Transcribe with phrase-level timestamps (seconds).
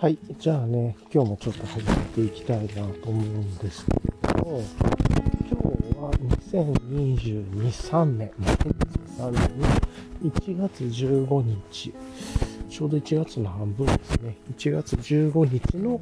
[0.00, 0.16] はい。
[0.38, 3.92] じゃあね、今日もちょっと始めていきたいなと思うんですけ
[4.28, 6.12] ど、今日は
[6.52, 8.30] 2022、3年、
[9.18, 11.92] 2023年1月15日、
[12.70, 16.00] ちょうど1月の半分ですね、1月15日の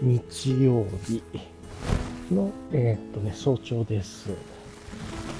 [0.00, 1.22] 日曜日
[2.32, 4.30] の、えーっとね、早朝です。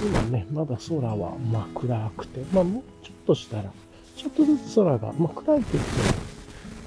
[0.03, 3.73] 今ね、まだ空は真っ暗くて、まあもうちょっとしたら、
[4.19, 6.26] ちょっとずつ空が、まあ暗いけど、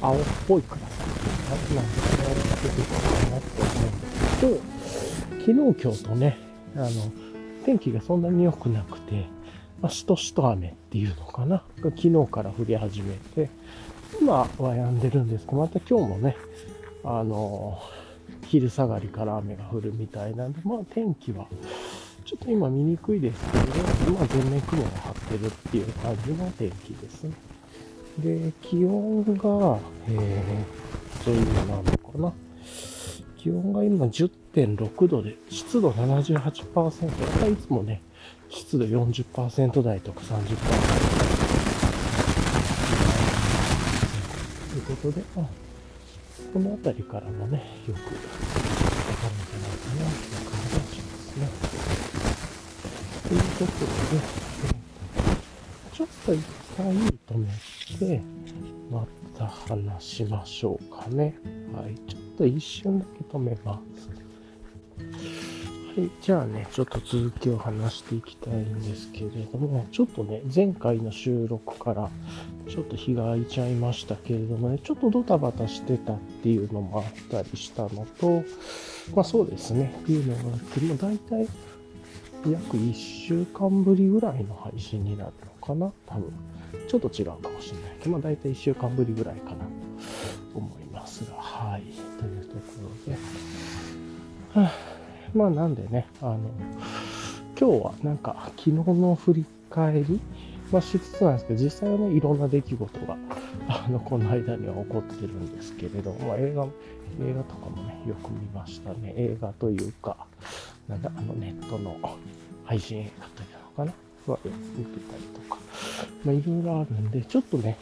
[0.01, 0.85] 青っぽい暗さ
[1.75, 1.91] なんで、
[2.61, 2.99] 出てくるか
[3.29, 4.79] なと思うんですけど、
[5.39, 6.37] 昨日、今日とね、
[6.75, 6.87] あの、
[7.65, 9.25] 天気がそんなに良くなくて、
[9.81, 11.63] まあ、しとしと雨っていうのかな。
[11.81, 13.49] 昨日から降り始めて、
[14.21, 16.35] 今は止んでるんですけど、また今日もね、
[17.03, 17.79] あの、
[18.47, 21.47] 昼下がりから雨が降るみたいなんで、まあ天気は、
[22.25, 23.57] ちょっと今見にくいですけ
[24.05, 27.48] ど、まあ全面雲が張ってるっていう感じの天気ですね。
[28.19, 32.33] で、気温が、えー、というなのかな。
[33.37, 37.05] 気温が今10.6度で、湿度78%。
[37.05, 38.01] やっぱりいつもね、
[38.49, 40.49] 湿度40%台とか30%台
[44.69, 45.47] ということで、あ
[46.53, 51.47] この辺りからもね、よくわかるんじゃないかな、という感じがしますね。
[53.27, 54.25] というころで、
[55.93, 57.47] ちょっと一回止め
[57.99, 58.21] て、
[58.89, 59.05] ま
[59.37, 61.35] た話しましょうかね。
[61.75, 61.95] はい。
[62.09, 64.09] ちょっと一瞬だけ止めます。
[65.99, 66.09] はい。
[66.21, 72.09] じゃあね、ちょっと続きを話していきたいんですけれども、ちょっとね、前回の収録から
[72.69, 78.43] ちょっと日が空いちゃいましたけれどもね、ちょっとドタバタしてたっていうのもあったりしたのと、
[79.13, 81.45] まあそうですね、っていうのがあって、もう大体
[82.49, 86.31] 約1週間ぶりぐらいの配信になるのかな多分。
[86.87, 89.63] ちょっと違うかもしれないけど、まあ大体1週間ぶりぐらいかなと
[90.55, 91.81] 思いますが、はい。
[91.81, 92.61] というとこ
[93.05, 93.19] ろで。
[94.61, 94.71] は あ
[95.33, 96.39] まあなんでね、あの、
[97.59, 100.19] 今日はなんか昨日の振り返り
[100.71, 103.17] まあ、しつつなんですけど、実際はね、いろんな出来事が、
[103.67, 106.63] あの、この間には起こってるんですけれども、映画、
[107.21, 109.13] 映画とかもね、よく見ましたね。
[109.17, 110.27] 映画というか、
[110.87, 111.97] なんだ、あの、ネットの
[112.65, 113.93] 配信映画というのかな
[114.27, 115.59] は見てたりとか、
[116.23, 117.77] まあ、いろいろあるんで、ちょっとね、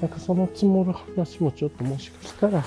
[0.00, 2.64] なんかその積もる話もちょっともしかしたら、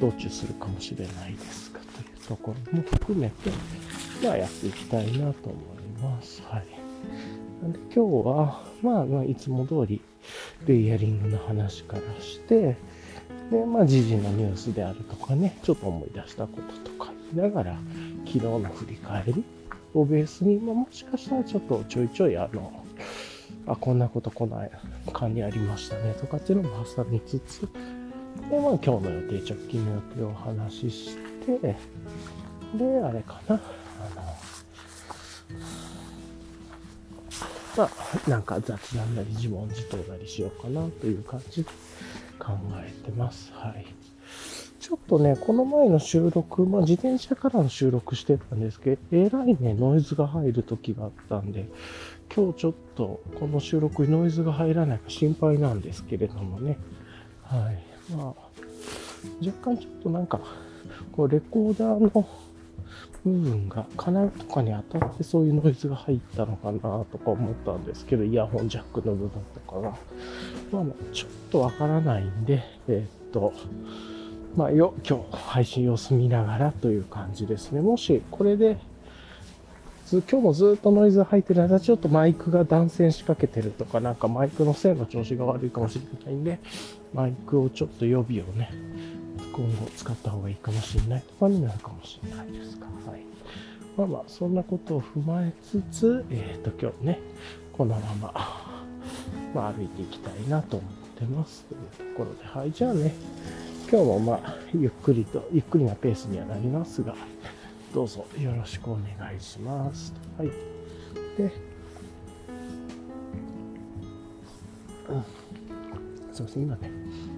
[0.00, 3.50] 道中するかもしれないですが、というところも含めて、
[4.22, 6.42] まあ、やっていきたいなと思います。
[6.46, 6.66] はい。
[7.62, 10.00] なんで今日は、まあ、まあ、いつも通り、
[10.66, 12.76] レイヤリングの話からして、
[13.50, 17.78] で、まあ、時事のニュースであるとかね、ちょっと思い出したこととか言いながら、
[18.24, 19.44] 昨日の振り返り
[19.94, 22.84] をベースに、まあ、もしかしたらちょっとちょいちょい、あの、
[23.66, 24.70] あ、こんなことこない
[25.12, 27.60] 間にありましたね、とかっていうのも挟みつつ、
[28.50, 31.16] で、まあ、今日の予定、直近の予定をお話しし
[31.46, 31.76] て、で、
[33.04, 33.62] あれかな、あの、
[37.76, 41.70] まあ、なんか雑談なり自問自答なりしようかなという感じで
[42.38, 43.50] 考えてます。
[43.54, 43.86] はい。
[44.82, 51.68] ちょっとね、この前の収録、まあ自転車からの収録してたんですけど、えらいね、ノイズが入る時があったんで、
[52.34, 56.78] 今日ちょっとこの収録にノイズが入らないか心配なんですけれどもね。
[57.44, 58.12] はい。
[58.12, 58.34] まあ、
[59.40, 60.40] 若干ちょっとなんか、
[61.12, 62.28] こうレコーダーの
[63.24, 69.96] 部分が金とかに当たってそういうノイズが入ったのかなとか思ったんですけど、イヤホンジャックの部分とかが、
[70.72, 73.52] まあまあちょっとわからないんで、えーっと、
[74.56, 77.80] まあよ、今日配信様子見ながらという感じですね。
[77.80, 78.76] もしこれで、
[80.10, 86.58] 今日もずっとノイズ入ってる間、ちょっとマイクが断線しかけてるとか、なんかマイクの線の調子が悪いかもしれないんで、
[87.14, 88.70] マイクをちょっと予備をね、
[89.54, 93.22] 今後使った方がいいかもしれないとかになるかもしれないですが、はい。
[93.96, 97.20] まあまあ、そんなことを踏まえつつ、えっ、と、今日ね、
[97.72, 98.34] このまま、
[99.54, 101.64] まあ、歩いていきたいなと思ってます。
[101.64, 102.72] というところで、はい。
[102.72, 103.14] じゃあね、
[103.92, 107.14] 今日もまあ、ゆっくりと、ゆっくりなペースにはなりますが、
[107.92, 110.14] どうぞよろしくお願いします。
[110.38, 110.48] はい。
[111.36, 111.42] で、
[115.10, 115.24] うん。
[116.32, 116.90] そうですね、今ね、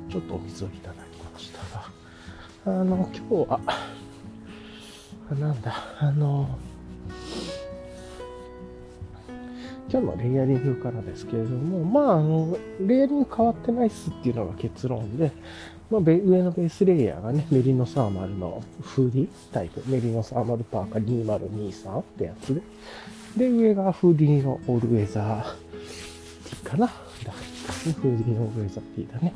[0.09, 1.59] ちょっとお水をいただきました
[2.71, 3.61] が、あの、今日は、
[5.33, 6.49] あなんだ、あの、
[9.91, 15.33] 今日のレイヤリングからですけれども、まあ、あの、レイヤリング変わってないっすっていうのが結論で、
[15.91, 22.63] まあ、上のベースレイヤーがね、メリノサーマルのフーディタイプ、メリノサーマルパーカー2023ってやつで、
[23.37, 25.43] で、上がフーディのオールウェザー
[26.45, 29.35] ティーかなだフーディのオールウェザーティーだね。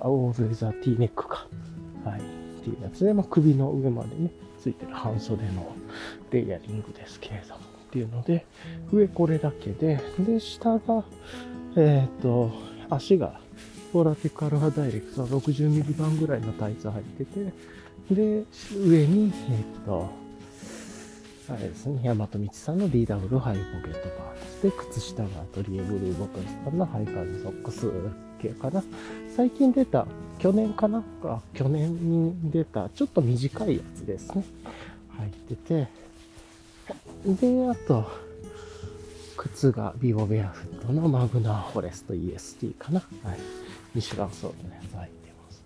[0.00, 1.46] オールウェザー T ネックか。
[2.04, 2.20] はい。
[2.20, 2.22] っ
[2.62, 4.30] ていうやつで、まあ、首の上までね、
[4.60, 5.72] ついてる半袖の
[6.30, 7.76] レイヤリングですけれども。
[7.86, 8.44] っていうので、
[8.92, 11.04] 上これだけで、で、下が、
[11.76, 12.50] えっ、と、
[12.90, 13.40] 足が、
[13.92, 17.52] フォーラティックアルファダイレクトは 60mm 版ぐらいのタイツ入ってて、
[18.14, 18.44] で、
[18.74, 20.10] 上に、えっ、と、
[21.48, 27.90] あれですね、大和道さんの DW ハイポケットパンツで、靴下がアトリエブルーボトルさんのハイカーズソックス
[28.42, 28.82] 系かな。
[29.36, 30.06] 最近出た、
[30.38, 31.04] 去年かな？
[31.24, 34.44] あ去年に出た、ちょっと短いやつですね。
[35.16, 35.88] 入ってて、
[37.24, 38.04] で、あと、
[39.36, 43.00] 靴がビボベアフットのマグナーフォレスト EST かな。
[43.22, 43.38] はい。
[43.96, 45.62] ミシュランソードのやつ入ってます。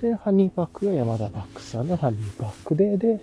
[0.00, 3.20] で、ハニーパックが山田バックさんのハニーパックで、で、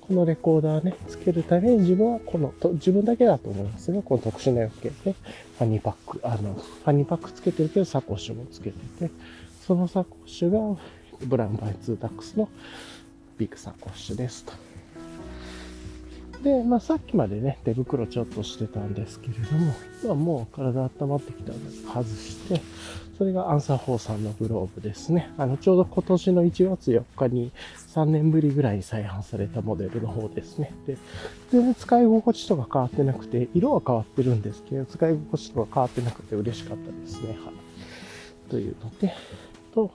[0.00, 5.14] このレコーダーね、つけるために自分はこの、と自分だけだと思いますが、この特殊な欲系で、
[5.58, 9.10] ハニーパック、あの、ハニーパックつけてるけど、サコッシュもつけてて、
[9.66, 10.80] そのサコッシュが、
[11.26, 12.48] ブラウンバイツーダックスの
[13.36, 14.67] ビッグサコッシュですと。
[16.42, 22.60] で、まあ、さっきまでね、手袋ちょっとしてたんですけれども、今はもう体温まってきたので外して、
[23.18, 25.32] それがアンサー4さんのグローブですね。
[25.36, 27.50] あの、ちょうど今年の1月4日に
[27.94, 30.72] 3年ぶりぐらいに再販されたモデルの方ですね。
[30.86, 30.96] で、
[31.50, 37.30] 全然使い心地とか変わってなくて、色は変わってるんですけど、使い心地とか変わってなくて嬉しかったですね。
[37.30, 38.50] はい。
[38.50, 39.12] というので、
[39.74, 39.90] と、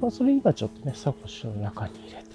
[0.00, 2.29] まあ、それ今ちょっとね、サコッシュの中に入れて、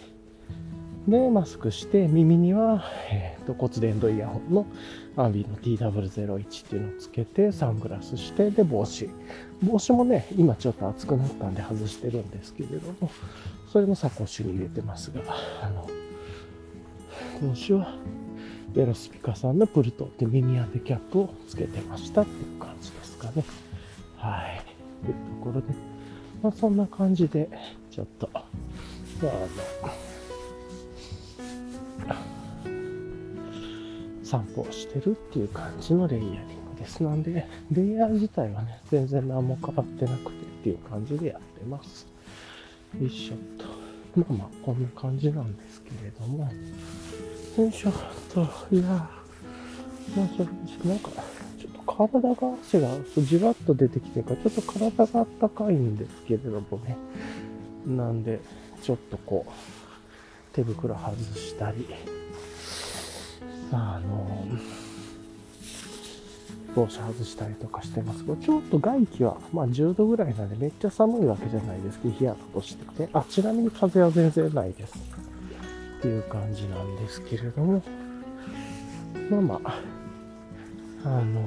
[1.08, 4.66] で、マスクして、耳には、えー、と骨伝導イヤホンの
[5.16, 9.10] アンビの TW01 っていうのをつけて、サングラスして、で、帽子。
[9.64, 13.12] 帽子もね、今ちょっと暑くなったんで外してるんですけれども、
[13.72, 15.22] それもサコッシュに入れてますが、
[15.62, 15.88] あの、
[17.50, 17.96] 帽子は、
[18.74, 23.44] ベロスピカさんのプルトってミニアテキャップをつけてましたっていう感じですかね。
[24.18, 24.62] はい。
[25.06, 25.68] というところで、
[26.42, 27.48] まあそんな感じで、
[27.92, 28.44] ちょっと、まあ
[29.84, 29.94] あの、
[34.24, 36.44] 散歩をしてるっていう感じのレイヤリング
[36.80, 37.04] です。
[37.04, 42.08] なんで、レイヤー自体はね、全然何も変わってなくてっていう感じでやってます。
[43.00, 43.66] よいしょっと。
[44.20, 46.50] まあまあ、こんな感じなんですけれども。
[47.58, 47.94] よいしょっ
[48.34, 48.84] と、いや
[50.16, 51.12] まあ、それ、なんか、
[51.60, 56.98] ちょっと体が、汗がじわっと出てきてるから、ちょっと体があったかいんですけれどもね。
[57.86, 58.40] なんで、
[58.82, 59.52] ちょっとこう、
[60.56, 61.86] 手袋外したり、
[63.74, 64.48] あの、
[66.74, 74.94] 帽子外したりとかしてますけど、ちょっと外気は、まあ10度ぐらいなんでめっちゃ寒いわけじゃないですけど、ヒヤッとしてて、あ、ちなみに風は全然ないです。
[76.00, 77.84] っていう感じなんですけれども、
[79.30, 79.80] まあまあ、
[81.04, 81.42] あの、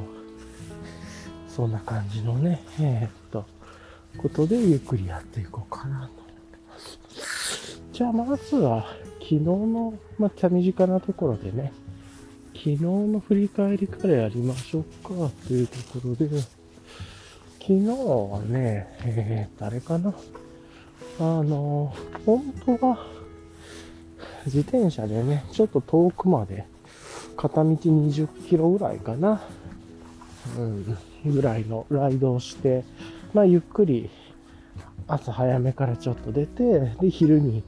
[1.48, 3.46] そんな感じのね、えー、っと、
[4.18, 6.27] ことでゆっくりやっていこうかなと。
[7.98, 11.72] じゃあまずは、昨日の、まあ、手短なところでね、
[12.54, 16.28] 昨日の振り返りからやりましょうかというところで、
[17.58, 20.14] 昨日はね、えー、誰かな？
[21.18, 21.92] あの、
[22.24, 23.04] 本当は、
[24.46, 26.66] 自転車でね、ちょっと遠くまで、
[27.36, 29.42] 片道20キロぐらいかな、
[30.56, 32.84] うん、ぐらいのライドをして、
[33.34, 34.08] まあ、ゆっくり、
[35.08, 37.64] 朝早めからちょっと出て、で、昼に、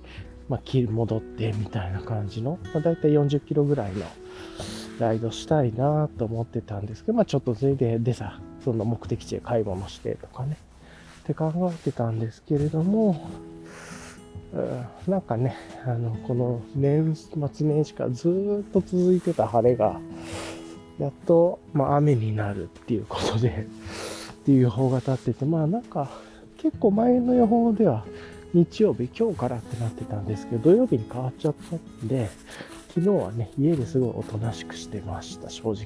[0.48, 4.04] まあ、戻ってみたいな感じの、まあ、だいたい40キロぐらいの
[4.98, 10.56] ライドしたいなと思ってたんですけど、まあちょっとそれで、でさ、その目的地へ買い物してとかね、
[11.22, 13.28] って考えてたんですけれども、
[15.06, 20.00] なんかね、あの、この年末年始からずっと続いてた晴れが、
[20.98, 26.10] やっと、まあ雨になるっていうことで、っていう予報が立ってて、まあなんか、
[26.62, 28.04] 結構前の予報では、
[28.52, 32.28] 日曜日、今日からってなってたんですけど、土曜日に変わっちゃったんで、
[32.88, 35.76] 昨日はね、家ですごいおとなしくしてました、正直。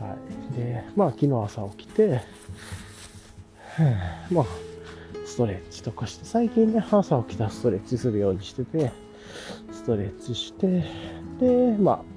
[0.00, 0.16] は
[0.54, 0.56] い。
[0.56, 2.22] で、まあ昨日朝起きて、
[4.32, 4.46] まあ、
[5.24, 8.90] ストレッチとかして、最近ね、朝起きたらストレッチするようにしてて、
[9.72, 10.84] ストレッチして、
[11.40, 12.11] で、まあ、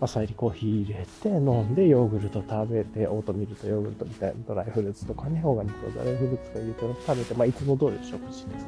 [0.00, 8.66] 朝入りコーヒー入れて、飲んで、ヨーグルト食べて、オートミールとヨーグルトみたいなドライフルーツとかね、オーガニックドライフルーツとか入れて食べて、まあ、いつも通りの食事です。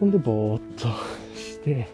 [0.00, 0.88] ほんで、ぼーっと
[1.36, 1.88] して、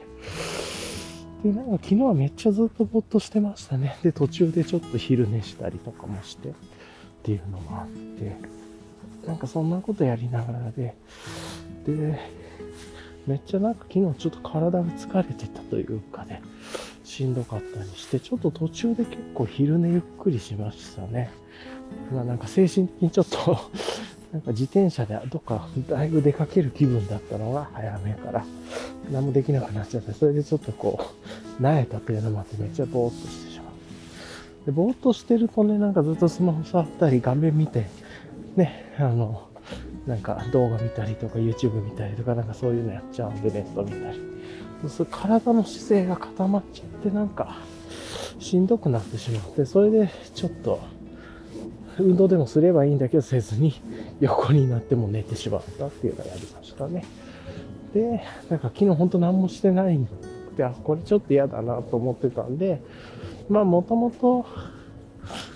[1.43, 3.97] で、なんか昨日はめっちゃずっとぼーっとしてましたね。
[4.02, 6.52] で、途中でちょっと昼寝したりとかもして、っ
[7.23, 8.37] ていうのもあって、
[9.26, 10.95] なんかそんなことやりながらで、
[11.87, 12.19] で、
[13.26, 16.43] めっちゃなんか昨日ちょっと体が疲れてたというかね、
[17.04, 21.30] しんどかったりして、ちょっと途中で結構昼寝ゆっくりしましたね。
[22.12, 23.59] まあなんか精神的にちょっと
[24.32, 28.44] なんか自転車でどっかだいぶ出かける気分だったのが早めから
[29.12, 30.99] 何もできなくなっちゃって、それでちょっとこ
[31.59, 34.66] う、慣れたというのもあってめっちゃぼーっとしてしまう。
[34.66, 37.87] で、ぼーっとしてるとね、なんかずっとスマホ触ったり画面見て、
[38.56, 39.49] ね、あの、
[40.06, 44.32] なんか動画見たりとか YouTube 見たりとかなんかそういうのやっちゃうんでネット見たり。
[45.11, 47.59] 体の姿勢が固まっちゃってなんか
[48.39, 50.81] しんどくなってしまって、それでちょっと
[51.99, 53.75] 運動でもすればいいんだけどせずに
[54.21, 57.05] 横になっても寝てしまったっていうのをやりましたね。
[57.95, 60.09] で、なんか昨日ほんと何もしてないん
[60.57, 62.81] で、あ、これちょっと嫌だなと思ってたんで、
[63.49, 64.47] まあもともと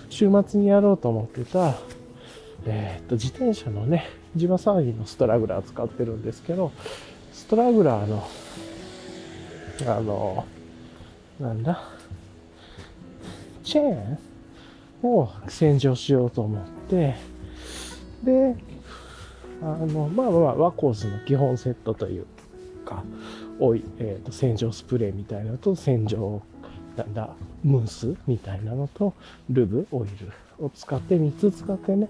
[0.09, 1.75] 週末にやろうと思ってた、
[2.65, 6.71] えー、っと、自転車のね、地場騒ぎのストラグラー使ってるんですけど、
[7.33, 8.27] ストラグラーの、
[9.85, 10.45] あの、
[11.39, 11.83] なんだ、
[13.63, 14.17] チェーン？
[15.03, 17.15] を洗浄しようと思って、
[18.23, 18.55] で、
[19.61, 22.25] あの、まあまあ、ワコーズの基本セットという
[22.85, 23.03] か、
[23.59, 26.41] おい、えっ、ー、と、洗浄スプレーみたいなのと、洗浄、
[26.95, 27.29] なんだ、
[27.63, 29.13] ムースみたいなのと、
[29.49, 32.09] ルブ、オイルを使って、3つ使ってね、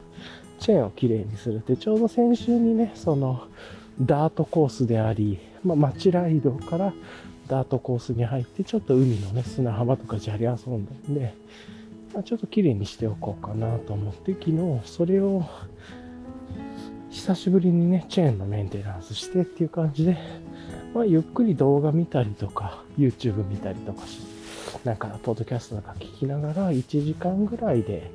[0.59, 3.47] チェーンをきれいにするって、ちょうど先週にね、その、
[3.99, 6.93] ダートコースであり、まあ、町ライドから
[7.47, 11.33] ダートコースに入って、ちょっと海のね、砂浜とか砂利遊んだんで、
[12.13, 15.43] まあ、ちょっと綺麗にしておこうかなと思って、昨日それを
[17.09, 20.17] 久しぶりにね、チェーンのメンテナンスしてっていう感じで、
[20.93, 24.19] まあ、ゆっくり動画見たりとか、YouTube 見たりとかし、
[24.83, 28.11] なんか、ポッドキャストとか聞きながら、1時間ぐらいで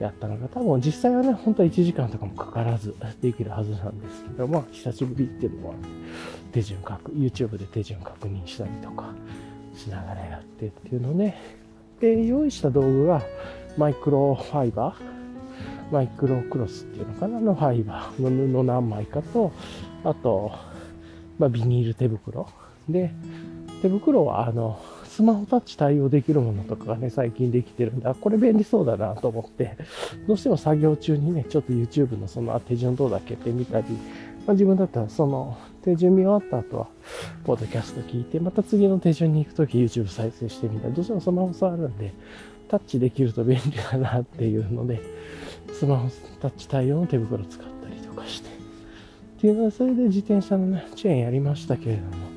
[0.00, 5.74] やったのが、多分実際はね、本当は1時間とかもかからずできるはずなんですけど、まあ、久しぶりっていうのは、
[6.52, 9.12] 手順確、YouTube で手順確認したりとか
[9.74, 11.36] しながらやってっていうのね。
[12.00, 13.22] で、用意した道具が、
[13.76, 19.52] マイクロファイバー、マイクロクロスっていうのかなのファイバーの布何枚かと、
[20.04, 20.52] あと、
[21.38, 22.48] まあ、ビニール手袋。
[22.88, 23.12] で、
[23.82, 24.80] 手袋はあの、
[25.18, 29.76] スマホタッチ対応できるものとかがね、最近できてるんで、あ、これ便利そうだなと思って、
[30.28, 36.86] どうしても作業中にね、ちょっと YouTube のその手順どうだっけって見たり、まあ、自分だったらその手順見終わった後は、
[37.42, 42.14] ポッドキャスト聞いて、また次の手順に行くとき YouTube 再生してみたり、どうしてもスマホ触るんで、
[42.68, 45.02] タッチできると便利だなっていうので、
[45.72, 46.08] スマホ
[46.40, 48.50] タッチ対応の手袋使ったりとかして。
[48.50, 52.27] っていうのは、それで自転車のね、チェーンやりましたけれども、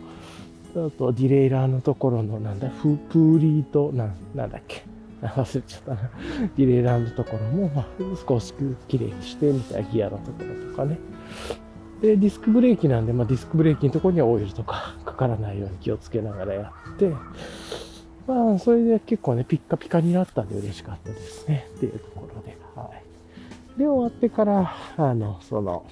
[0.71, 4.83] あと、ディレイラーのところの、なんだ、フプーリーと、な、なんだっけ。
[5.21, 6.09] 忘れちゃったな。
[6.57, 7.87] ディレイラーのところも、まあ、
[8.27, 8.53] 少し
[8.87, 10.97] 綺麗にして、みたいなギアのところとかね。
[12.01, 17.11] で、ディスクブレーキなんで、まあ、ディスクブレーキのところにはオイルとか かからないように気をつけながらやって、
[18.27, 21.67] まあ、それで結構ね、ピッカピカになったんで嬉しかったですね。
[21.75, 22.57] っていうところで。
[22.75, 22.89] は
[23.75, 23.79] い。
[23.79, 25.85] で、終わってから、あの、その、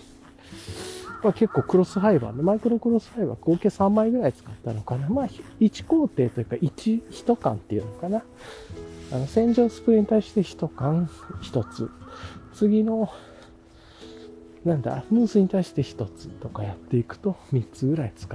[1.21, 5.09] まあ、結構クロスファイバーの、マイクロクロスファイバー合計3枚ぐらい使ったのかな。
[5.09, 5.27] まあ、
[5.59, 8.23] 1工程というか1、1缶っていうのかな。
[9.11, 11.09] あの、洗浄スプレーに対して1缶
[11.41, 11.89] 1つ。
[12.53, 13.09] 次の、
[14.63, 18.33] なんだ、ムースに対して1つとかやっていくと3つぐらい使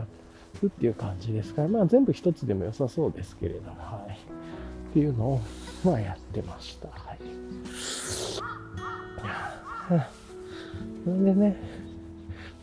[0.63, 4.13] うっていう感じですから、まあ全部1つでも良さそうですけれども、はい。
[4.13, 5.41] っていうのを、
[5.85, 6.89] まあやってました。
[6.89, 7.19] はい。
[11.05, 11.57] それでね、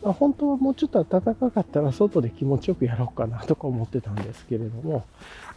[0.02, 5.04] まあ、本当はもうちょっと暖かかったら外で気持ちよくやろうかなとか思ってたんですけれども、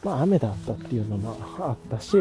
[0.03, 2.15] まあ雨だったっていうのもあったし、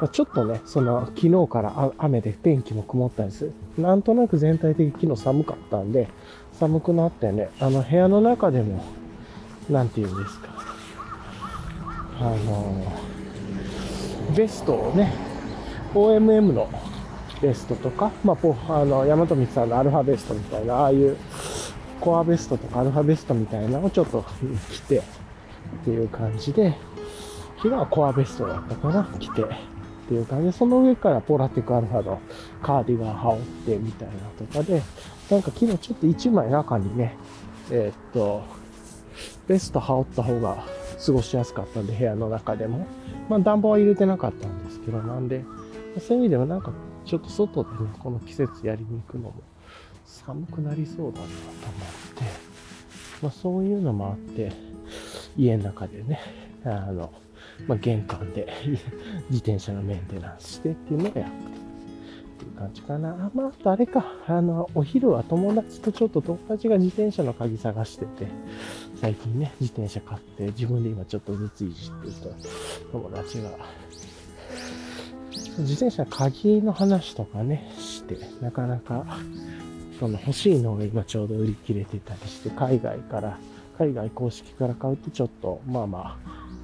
[0.00, 3.52] ま、ちょっとね、その昨日から雨で天気も曇ったりする。
[3.76, 6.08] なんとなく全体的に昨日寒かったんで、
[6.54, 8.82] 寒くなってね、あの部屋の中でも、
[9.68, 10.48] なんて言うんですか、
[12.20, 12.92] あの、
[14.34, 15.12] ベストをね、
[15.94, 16.70] OMM の
[17.40, 21.16] ベストとか、まあ、ポあの、ヤマトミさんのアルファベストみたいな、ああいう
[22.00, 24.24] コアベストとかアルファベストみたいなのをちょっと
[24.70, 25.02] 着てっ
[25.84, 26.74] ていう感じで、
[27.56, 29.46] 昨日はコアベストだったかな、着てっ
[30.08, 32.20] ていう感じで、その上からポラティックアルファの
[32.62, 34.14] カーディガン羽織ってみたいな
[34.46, 34.82] とかで、
[35.30, 37.16] なんか昨日ちょっと1枚中にね、
[37.70, 38.42] えー、っと、
[39.46, 40.64] ベスト羽織った方が
[41.04, 42.86] 過ごしやすかったんで、部屋の中でも。
[43.28, 45.44] まあ暖房は入れてなかったんですけど、なんで、
[45.98, 46.72] そういう意味ではなんか
[47.06, 49.34] ちょっと外でね、この季節やりに行くのも
[50.04, 51.30] 寒くなりそうだなと思っ
[52.16, 52.24] て、
[53.22, 54.52] まあそういうのもあって、
[55.36, 56.20] 家の中でね、
[56.64, 57.12] あの、
[57.68, 58.52] まあ玄関で
[59.30, 63.30] 自転車のメンテナンスしてっていうのをやってっていう感じかな。
[63.32, 68.26] まあ、あとあれか、あの、お昼は友達とちょっと友達が自転車の鍵探してて、
[69.00, 72.34] 最近ね、自転車買って自分で今ちょっとずついじってると
[72.92, 73.50] 友達が
[75.58, 79.04] 自転車鍵の話とかね、して、なかなか
[79.98, 83.38] その欲しいのが今ちょうど売り切れてたりして、海外から、
[83.78, 86.16] 海外公式から買うとちょっと、まあまあ、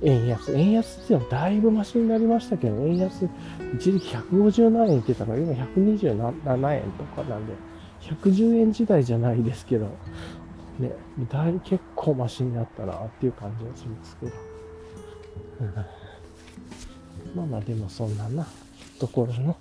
[0.02, 0.52] 円安。
[0.54, 3.28] 円安っていうのはだいぶマシになりましたけど、円安、
[3.74, 7.52] 一時期150何円言ってたのが今127円とかなんで、
[8.00, 9.86] 110円時代じゃないですけど、
[10.78, 10.92] ね、
[11.30, 14.32] だい結構マシになったなっていう感じがするんですけど。
[15.60, 16.02] うん
[17.34, 18.46] まあまあでもそんなな
[19.02, 19.56] ところの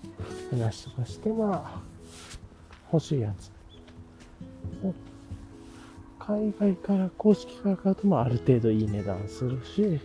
[0.52, 1.82] 話とかして、まあ、
[2.94, 3.52] 欲しいやつ。
[6.20, 10.00] 海外から公式から買うと、まあある程度いい値段するし、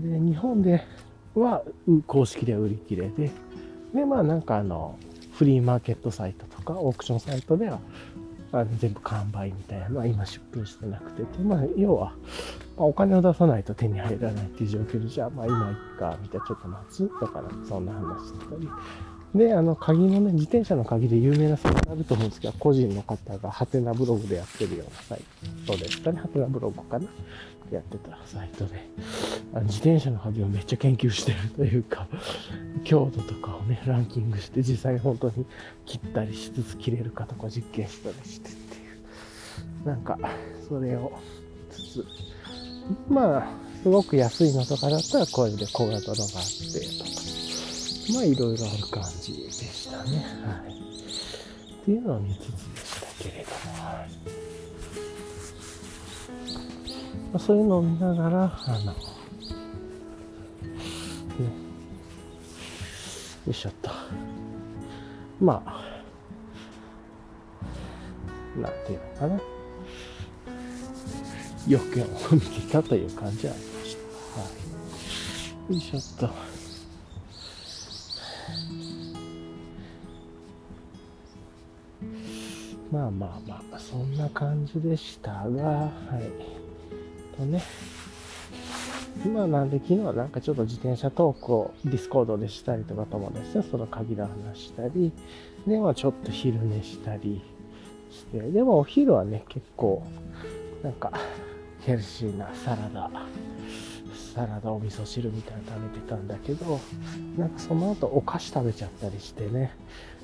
[0.00, 0.82] で、日本で
[1.36, 1.62] は
[2.08, 3.30] 公式では売り切れで、
[3.94, 4.98] で、まあなんかあの、
[5.34, 7.78] フリーマーケットサイトとかオークションサイトでは、
[8.50, 12.12] あの全部完売みたいな、まあ今出品してなくて、まあ要は、
[12.76, 18.68] まあお金を出さないと手に入らないっていう状況で、じゃあまあ今いっか、みたいな、ちょっと待つとかなそんな話だったり。
[19.34, 25.20] で、あの、鍵のね、自転車の鍵で有名なサイトあると思うんですけど、個人の方がハテナブログでやってるようなサイ
[25.66, 25.76] ト。
[25.76, 27.06] ですかね、ハテナブログかな。
[27.70, 28.88] やってたサイトで、
[29.52, 32.06] あの自転車の鍵をめっちゃ研究してるというか、
[32.84, 35.44] 強度とかをね、ランキングして、実際に本当に
[35.84, 38.78] 切ったりしつつ切れるかとか実験したりしてってい
[39.84, 39.88] う。
[39.88, 40.18] なんか、
[40.68, 41.12] それを
[41.70, 42.04] つつ、
[43.08, 43.46] まあ、
[43.82, 47.10] すごく安いのとかだったら、これで小型のがあって、とか。
[48.14, 50.24] まあ、いろいろある感じでしたね。
[50.44, 50.72] はい。
[50.72, 52.52] っていうのを見つつで
[52.84, 53.56] したけれども、
[57.32, 58.98] まあ、そういうのを見ながら、あの、ね、
[63.46, 63.90] よいしょっと。
[65.40, 65.84] まあ、
[68.60, 69.55] なんていうのかな。
[71.68, 74.40] 要件を見てたという感じはありました。
[74.40, 74.46] は
[75.68, 75.72] い。
[75.72, 76.30] よいしょっと。
[82.92, 87.36] まあまあまあ、そんな感じでしたが、はい。
[87.36, 87.62] とね。
[89.32, 95.10] まあなんで昨日はなんかちょっと自転車トークを Discord でしたりとか友達とその鍵の話したり、
[95.66, 97.42] でまあちょっと昼寝したり
[98.10, 100.06] して、でもお昼はね、結構
[100.84, 101.10] なんか
[101.86, 103.08] ヘルシーなサラダ、
[104.34, 106.80] サラダお味噌汁みたいなの食べてたんだけど、
[107.38, 109.72] なんかその後お菓子食べちゃったりしてね、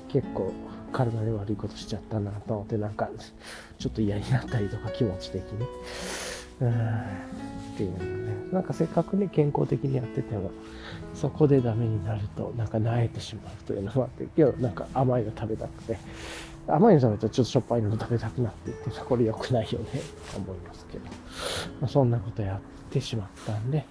[0.09, 0.51] 結構
[0.91, 3.09] 体に悪いことしちゃったなと思って、なんか
[3.79, 5.65] ちょっと嫌になったりとか気持ち的に。
[6.61, 8.33] うんっていうのね。
[8.51, 10.51] なんかせっかくね、健康的にやってても、
[11.15, 15.97] そこでダメになると、なんか萎えてしまうというのもあって、けどなんか甘いの食べたくて、
[16.67, 19.85] 甘いの食べたらちょっとしょっぱいのも食べたくなってって、これ良くないよね、
[20.31, 21.05] と思いますけど。
[21.81, 23.85] まあ、そんなことやってしまったんで、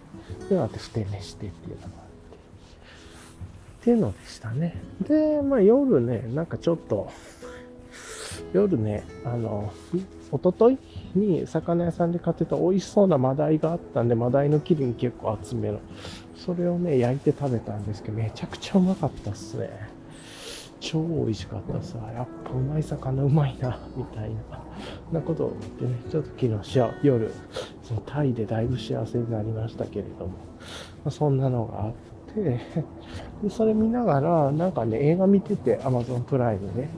[0.49, 2.37] で、またふて寝してっていうのもあって。
[3.83, 4.81] っていうのでしたね。
[5.07, 7.11] で、まあ夜ね、なんかちょっと、
[8.55, 9.73] 夜ね、あの、
[10.33, 10.79] 一昨日
[11.15, 15.81] に魚屋さんで買ってた美味しそうなマダイがあったんで、マダイの切り身結構厚めの。
[16.37, 19.92] それをね、焼いて食べたんですけど、めちゃくちゃうまかったっすね。
[20.83, 21.99] 超美味しかったさ。
[22.13, 24.41] やっぱうまい魚うまいな、 みたいな。
[25.13, 27.31] なことを思ってね、ちょっと昨日夜、
[27.83, 30.35] そのタイでだいぶ幸せになりましたけれども、ま
[31.07, 31.93] あ、そんなのがあっ
[32.35, 32.61] て、
[33.43, 36.89] でそれ見ながら、なんかね、映画見てて、Amazon プライムで、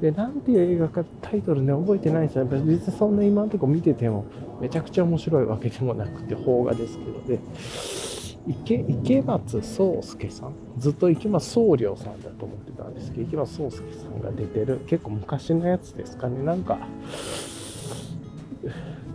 [0.00, 2.44] で、なんていう映画かタイトルね、覚えてないんですよ。
[2.44, 4.24] 別にそんな今のとこ見てても、
[4.60, 7.99] めちゃくちゃ面白いわけでもなくて、邦画ですけどね。
[8.46, 10.54] 池池松壮亮さん？
[10.78, 16.42] ずっと池松壮亮さんだと思ってたんですけど池松壮亮さんが出てる結構昔のやつですかね。
[16.42, 16.78] なんか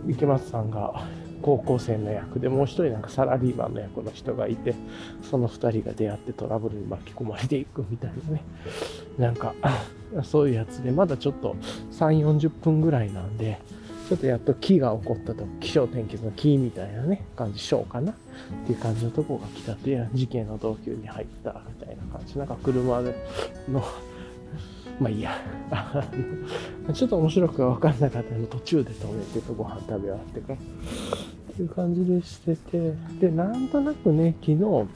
[0.08, 1.06] 池松さんが
[1.42, 4.74] 高校生の役でもう一人なんかサラリーマンの役の人がいて
[5.22, 8.42] その二人が出会ってトラブルに巻き込まれていくみたいなね。
[9.18, 9.54] なんか
[10.22, 11.56] そういうやつでまだちょっと
[11.92, 13.60] 3 4 0分ぐらいなんで
[14.08, 18.14] ちょっとやっと木が起こったと、気象天気の木みたいなね、感じ、ショーかなっ
[18.66, 22.38] ていう感じのとこが来たという、事件の動機に入ったみたいな感じ。
[22.38, 23.16] なんか車で
[23.68, 23.82] の、
[25.00, 25.32] まあいいや。
[26.94, 30.54] ちょっと面白くわかんなかったので途中で止めてとご飯食べ終わってか。
[30.54, 30.56] っ
[31.56, 34.86] ていう感じでしてて、で、なんとなくね、昨日、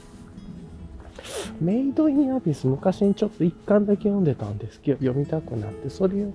[1.61, 6.33] メイドインアビス昔にちょっと一巻だけ読んでたんですけど、読みたくなって、それを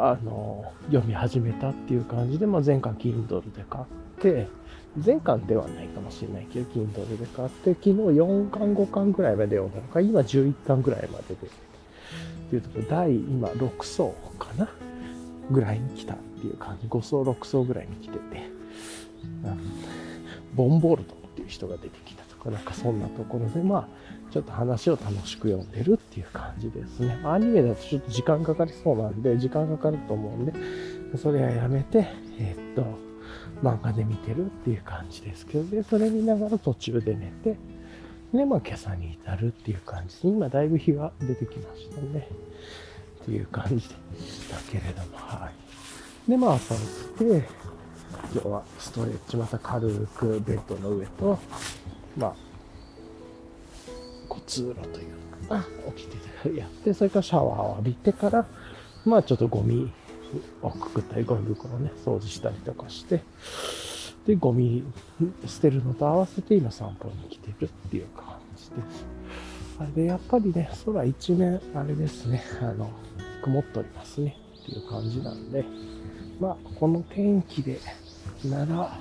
[0.00, 3.84] あの読み始めたっていう感じで、まあ、前巻 Kindle で買っ
[4.20, 4.48] て、
[5.04, 14.68] 前巻ではないかもしれないけど、Kindle で買って、昨日4巻、5巻ぐらいまで読んだのか、今11巻ぐらいまで出てて、っていうところ、第今6層かな
[15.50, 18.50] ぐらいに来たっていう感じ、5層、6層ぐらいに来てて、
[20.54, 23.88] ボンボルトっていう人が出てきたとか、なんかそんなところで、まあ、
[24.30, 27.18] ちょっと話を楽しく読んでるっていう感じですね。
[27.24, 30.52] アニメだとちょっと時間かかりそうなんで、時間かかると思うんで、
[31.16, 32.06] それはやめて、
[32.38, 32.86] えー、っと、
[33.62, 37.56] 漫画で見てるっていう感じですけど、で、それ見ながら途中で寝て、
[38.32, 42.28] で、まあ今朝に至るっていう感じで、今だいぶ日が出てきましたね。
[43.22, 45.50] っていう感じでしたけれども、は
[46.26, 46.30] い。
[46.30, 47.48] で、まあ朝起きて、
[48.32, 51.38] 今日はストレッチまた軽くベッドの上と、
[52.16, 52.47] まあ、
[54.28, 55.64] こう通路というか、
[55.96, 58.46] 起きてやって、それからシャワーを浴びてから、
[59.04, 59.90] まあちょっとゴミ
[60.62, 63.22] をくくったり、ゴミ袋をね、掃除したりとかして、
[64.26, 64.84] で、ゴミ
[65.46, 68.24] 捨てるのと合わせて今散歩に来てるっていう感
[68.56, 68.76] じで。
[68.76, 69.18] す。
[69.80, 72.90] あれで、やっぱりね、空一面、あれですね、あの、
[73.42, 75.64] 曇っておりますね、っていう感じなんで、
[76.40, 77.78] まあ、この天気で、
[78.44, 78.98] なら、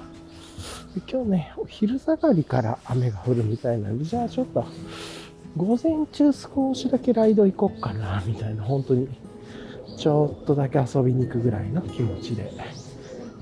[1.12, 4.66] 今日ね、お昼下がりから雨が降るみたいなんで、じゃあちょっと、
[5.58, 9.10] 午前中少しだけライド行こっかな、みたいな、本当に、
[9.98, 12.52] ちょっとだけ遊びに行くぐらいの気持ちで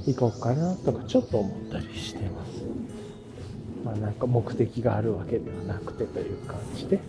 [0.07, 2.63] 行こうかな、とかちょっと思ったりしてます。
[3.83, 6.99] まあなんか目的があるわけではなくてという感じで、っ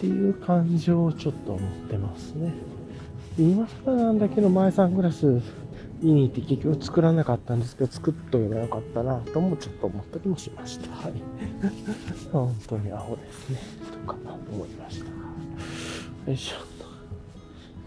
[0.00, 2.54] ていう感情をちょっと思ってますね。
[3.36, 5.40] 今更なんだけど、前サングラス
[6.00, 10.94] 見に行って結局作らなかったんですけど、作っとけばよかったなともちょっと思ったりもしました。
[10.94, 11.12] はい。
[12.30, 13.60] 本当にアホですね。
[14.06, 14.16] とか
[14.50, 15.06] 思いました。
[16.30, 16.56] よいしょ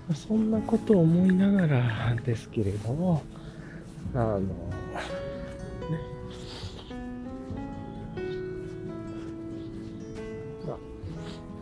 [0.10, 0.16] と。
[0.16, 3.22] そんなことを思いながらですけれども、
[4.14, 4.48] あの、ね。
[10.68, 10.78] まあ、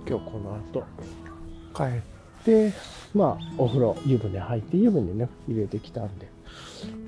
[0.08, 0.84] 今日この後
[1.76, 2.02] 帰っ
[2.44, 2.74] て、
[3.14, 6.28] まあ、お風呂、湯船入って、湯船ね、入れてきたんで、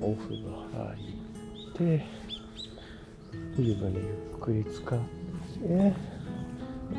[0.00, 0.96] お風呂入
[1.70, 2.04] って、
[3.58, 4.00] 湯船ゆ
[4.36, 5.94] っくり使って、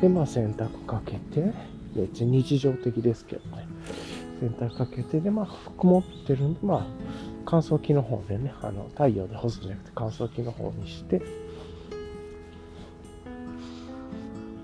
[0.00, 1.52] で、まあ、洗濯かけて、
[1.94, 3.66] めっちゃ日常的ですけどね、
[4.40, 6.86] 洗濯かけて、で、まあ、曇ってるんで、まあ、
[7.46, 11.22] 乾燥機の方でね、あの、太陽で干すんじゃなくて乾燥機の方にして、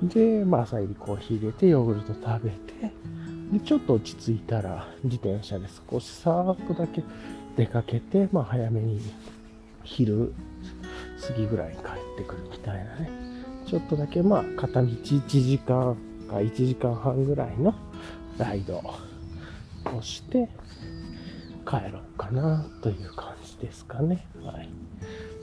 [0.03, 2.93] で、まあ、朝入りコーヒー入れて、ヨーグルト食べて、
[3.53, 7.03] で、ちょっと落ち着いたら、自転車で少しさーっとだけ。
[7.57, 9.01] 出かけて、まあ早めに
[9.85, 10.33] 昼
[11.27, 11.85] 過ぎぐらいに帰っ
[12.17, 13.11] てくるみたいなね。
[13.67, 15.97] ちょっとだけまあ片道1時間
[16.29, 17.75] か1時間半ぐらいの
[18.39, 20.49] ライドをして
[21.67, 24.25] 帰ろうかなという感じですかね。
[24.43, 24.69] はい。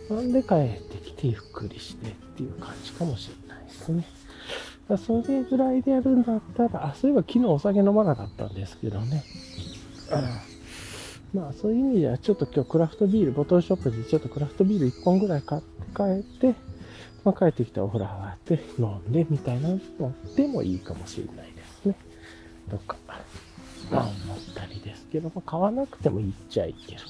[0.10, 4.06] なんで帰ってきてゆっくりしてっていう感じかもしれないですね。
[4.98, 9.24] それぐらいでやるんだったら、あ、そういえば昨日お酒飲まなかったんですけどね。
[11.34, 16.56] まあそういう意味ではちょっと今日クラフトビール、ボトルショップでちょっとクラフトビール1本ぐらい買って帰って、
[17.24, 19.80] まあ帰ってきたお風呂上がって飲んでみたいなの
[20.36, 21.96] でもいいかもしれないですね。
[22.70, 22.98] とか、
[23.92, 24.14] まあ思っ
[24.56, 27.02] たりですけど、まあ買わなくてもいいっちゃいいけど。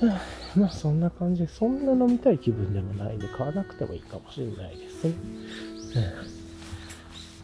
[0.56, 5.14] まあそんな感じで、そんな飲みたい気分でもないんで買わなくてもいいかもしれないですね。
[5.94, 6.39] うんまあ、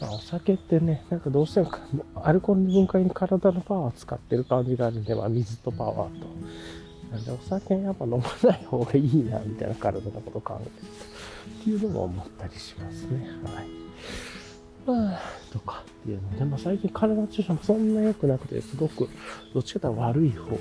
[0.02, 1.70] お酒ってね、なんかどうしても
[2.22, 6.26] アルコール分解に体のパワーを使ってる感じがあるんで、まあ、水とパワーと。
[7.10, 10.86] なんでお酒やっぱ飲まない方がいいな、みたいな体のことを考えると。
[11.60, 13.28] っていうのも思ったりしますね。
[13.44, 13.66] はい。
[14.86, 15.20] まあ、
[15.52, 19.08] とかっていうので、まあ最近体の調子もそんな良くなくて、すごく、
[19.54, 20.60] どっちかというと悪い方で、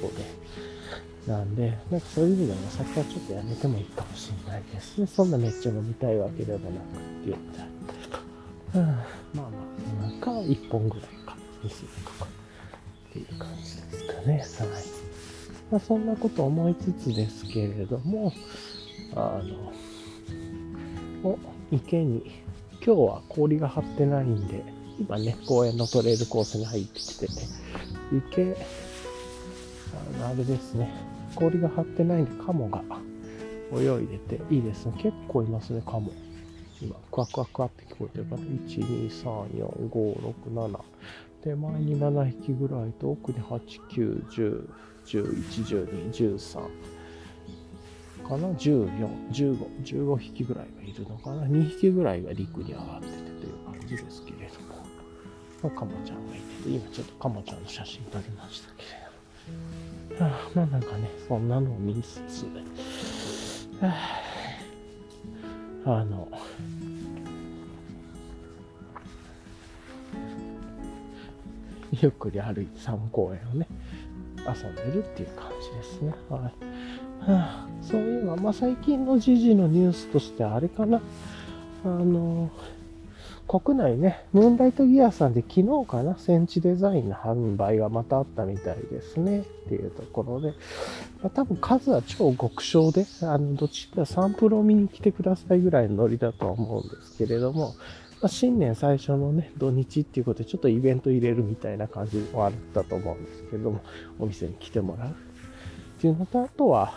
[1.28, 5.08] なんで、なんかそういう意味でもお酒はちょっとやめてもいいかもしれないですね。
[5.08, 7.75] そんなめっちゃ飲みたいわけでもなくっていうので。
[8.82, 9.50] まあま
[10.00, 12.26] あ、なんか1本ぐらいか、にするとか、
[13.10, 14.72] っていう感じですかね。
[14.74, 14.84] はい。
[15.72, 18.34] まあ、そんなこと思いつつですけれども、
[19.16, 19.42] あ
[21.24, 21.40] の、お、
[21.72, 22.44] 池に、
[22.86, 24.64] 今日は氷が張ってないんで、
[25.00, 27.34] 今ね、公園のトレイルコースに入ってきてて、
[28.30, 28.56] 池、
[30.18, 30.94] あの、あれですね、
[31.36, 32.84] 氷が張ってないんで、カモが
[33.74, 34.94] 泳いでていいですね。
[34.98, 36.12] 結構いますね、カモ。
[36.86, 40.80] 今、クワクワクワって聞こえてるかな ?1、2、3、4、5、6、7。
[41.44, 44.70] 手前に7匹ぐらいと、奥に8、9、10、
[45.06, 46.60] 11、12、13。
[48.28, 54.76] かな ?14、15、15匹ぐらいがいるのかな ?2 匹ぐらいが陸に上がっててという感じですけれども。
[55.64, 60.32] まあ、カモちゃんがいてて、今ちょっとカモちゃんの写真撮りましたけれども。
[60.32, 62.46] あまあなんかね、そんなのを見つつ、
[65.86, 66.28] あの、
[72.02, 73.68] ゆっくり歩いて3公園をね、
[74.40, 76.14] 遊んでるっていう感じですね。
[76.30, 76.42] はい。
[76.42, 76.52] は
[77.28, 81.02] あ、そういえば、まあ、最近の時事のニュースとしてあれかな。
[81.84, 82.50] あの、
[83.48, 89.46] 国内ね、ムーンライトギアさんで昨日かな、センチデザインの販売がまたあったみたいですね。
[89.66, 90.50] っていうところで、
[91.22, 97.76] まあ、多分数は超極小で、あの、どっちかサンプルを見に来てくださいぐらいのノリだとは思うんですけれども、
[98.26, 103.82] まあ、新年最初のね、土日っていうことでちょっとイベント入れるみたいな感じもあったと思うんですけども、
[104.18, 105.12] お店に来てもらうっ
[106.02, 106.96] ていうのと、あとは、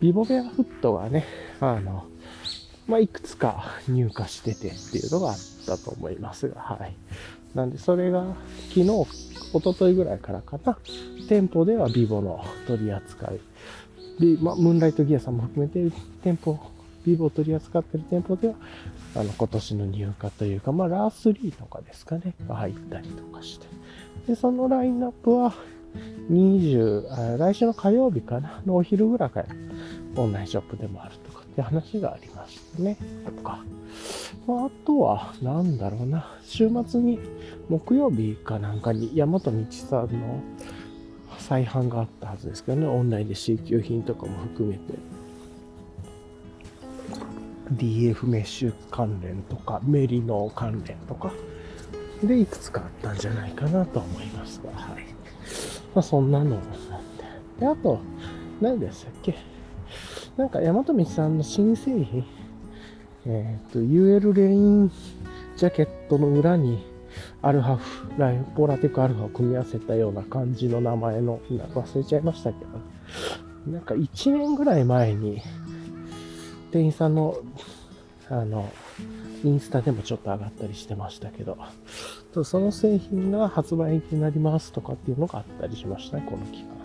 [0.00, 1.26] ビボベアフットがね、
[1.60, 2.06] あの、
[2.86, 6.96] まあ、いくつか入荷しててっていうのがあったと思いますが、はい。
[7.54, 8.24] なんで、それが
[8.70, 9.06] 昨日、一
[9.52, 10.78] 昨日ぐらいからかな、
[11.28, 13.40] 店舗ではビボの取り扱い、
[14.18, 16.58] で、まあ、ムーンライトギアさんも含めて店舗、
[17.06, 18.54] ビボを取り扱ってる店舗では、
[19.14, 23.66] あの、今年の入荷というか、まあ、ラー3とかですかね、が入ったりとかして。
[24.26, 25.54] で、そのラインナップは、
[26.30, 29.48] 20、来週の火曜日かな、のお昼ぐらいから、
[30.16, 32.96] オンラインショップでもあるとかって話がありましたね。
[33.24, 33.64] とか。
[34.46, 37.18] まあ、あとは、なんだろうな、週末に、
[37.68, 40.40] 木曜日かなんかに、大和道さんの
[41.38, 44.94] 再販があったはずですけどね、オンラインで C 級品とかも含めて。
[47.72, 51.32] DF メッシュ関連とか、メリノ関連とか、
[52.22, 55.04] で、いくつかあったんじゃないかなと思いますが、はい。
[55.94, 56.62] まあ、そんなのも
[57.58, 58.00] で、あと、
[58.60, 59.34] 何でしたっけ？
[60.36, 62.24] なんか、大和道さんの新製品、
[63.26, 64.90] えっ、ー、と、UL レイン
[65.56, 66.84] ジャケットの裏に、
[67.40, 75.42] アルハフ、ライポラテックアルファを組み合わせたような感じの名前の、忘れちゃいましたけど、なんか1年ぐらい前に、
[76.76, 77.38] 店員さんの、
[78.28, 78.70] あの、
[79.42, 81.56] インスタでもちょっと上がったりしてましたけど、
[82.44, 86.76] その製品が発売になりますとかっていうのがあったりしましたね、この期間。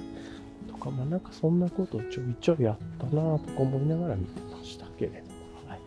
[0.69, 5.21] とか、まあなんかそんなことをちょいちょいやったなとか思いながら見てましたけれども、
[5.67, 5.79] はい。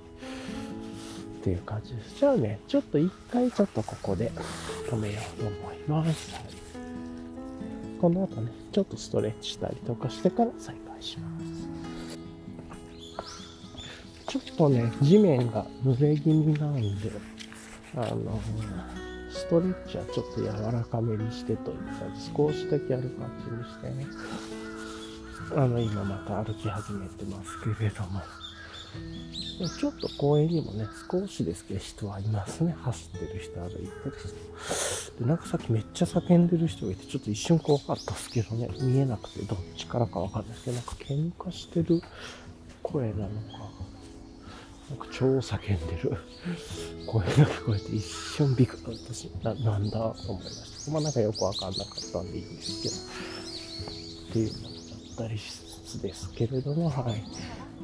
[1.41, 2.19] っていう感じです。
[2.19, 4.33] じゃあね、ちょっと一回ちょっとここで
[4.91, 6.35] 止めようと思います。
[8.03, 11.34] この後ね、ちょっとストレッチしたりとかしてから再開します。
[14.35, 17.13] ちょっとね、地面が濡れ気味なんで、
[17.95, 18.41] あの、
[19.31, 21.85] ストレッチはちょっと柔らかめにしてというか、
[22.37, 24.07] 少しだけやる感じにしてね、
[25.55, 28.23] あの、今また歩き始めてますけれども、
[29.69, 32.75] ちょっと公園にもね、少しですけど人はいますね。
[32.83, 35.23] 走ってる人、歩いてる人。
[35.23, 42.03] で、なんかさっきめっちゃ叫んでる人がいて、ちょっと一瞬怖かったですけどね、見えなくてどっちからかわかんないですけど、なんか喧嘩してる
[42.83, 43.64] 声なのか、
[44.91, 46.17] なんか超叫んでる
[47.07, 50.91] 声が聞こえて一瞬ビクッとしな、なんだと思いました。
[50.93, 52.95] まあなんかよくわかんなかったんでいいんですけど。
[54.31, 57.25] っていうのだったりしつつですけれども、はい。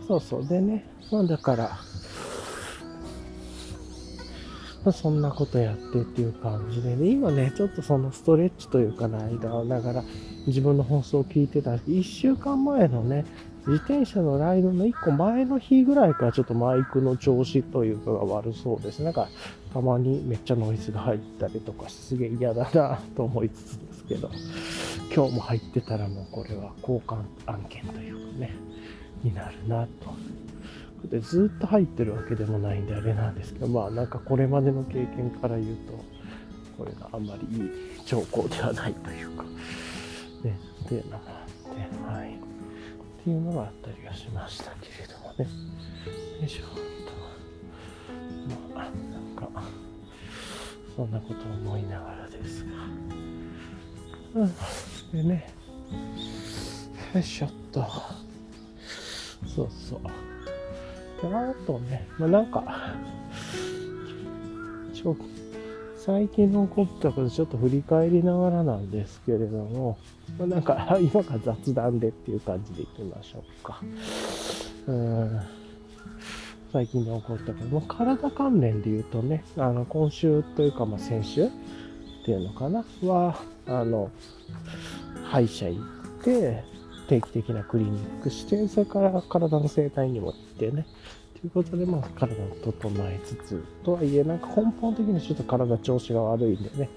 [0.07, 0.47] そうそう。
[0.47, 1.79] でね、まあだから、
[4.85, 10.05] まあ、そんなことやってっていう感じでね、今ね、ちょっとそのストレッチというかの間をながら
[10.47, 13.27] 自分の放送を聞いてた1週間前のね、
[13.67, 19.03] 自転車のライドの1個前の日ぐらいからちょっとマイクの調子というかが悪そうです。
[19.03, 19.29] なんか、
[19.73, 24.31] たまにめっちゃノイズが入ったりとかすげえ嫌だなと思いつつですけど、
[25.15, 28.55] 今日も入ってたらもうこれは交換案件というかね、
[29.23, 30.11] になるなと。
[31.09, 35.93] でずっと入ってるわけでもないんであれなんですけど、まあなんかこれまでの経験から言うと、
[36.77, 37.71] これがあんまりいい
[38.05, 39.45] 兆候ではないというか、
[40.45, 42.50] ね、っていうのもあって、はい。
[43.21, 45.45] っていうのがあったりはしましたけれどもね。
[46.41, 46.65] よいしょ
[48.75, 49.63] まあ、なんか、
[50.97, 52.71] そんなこと思いながらですが。
[54.41, 54.55] うん。
[55.13, 55.53] でね、
[57.15, 57.85] よいしょっと。
[59.55, 60.01] そうそう。
[61.21, 62.95] であとね、まあ、なんか、
[65.99, 69.99] 最近の起こったことちょっと振り返りながらなんですけれども、
[70.39, 73.81] まあ、なんか 今から雑談でっていう感じでいきましょうか。
[74.87, 75.41] うん。
[76.73, 81.51] 最近で起こったこと、まあ、体関連で言うとね、あの今週というかまあ先週っ
[82.25, 84.11] ていうのかな、は、あの、
[85.25, 85.83] 歯医者行っ
[86.23, 86.63] て、
[87.09, 90.87] 定期的なクリニックして、それから体の整体にも行ってね、
[91.41, 96.91] ということで、まあ、体を整えつつ、とはいえ、なんか根本的にちょっと体調子が悪いんでね、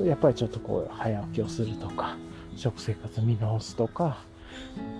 [0.00, 2.16] やっぱりちょっとこう、早起きをするとか、
[2.60, 4.18] 食生活見直すとか、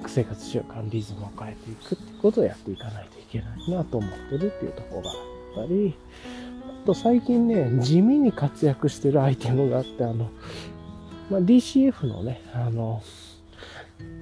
[0.06, 5.94] 生活習慣、リズムを変えていくってことをやっていかないといけないなと思ってるっていうところがあったり、
[6.82, 10.30] あと最近ね、地味に活躍してるアイテムがあって、あの、
[11.30, 13.02] まあ、DCF のね、あの、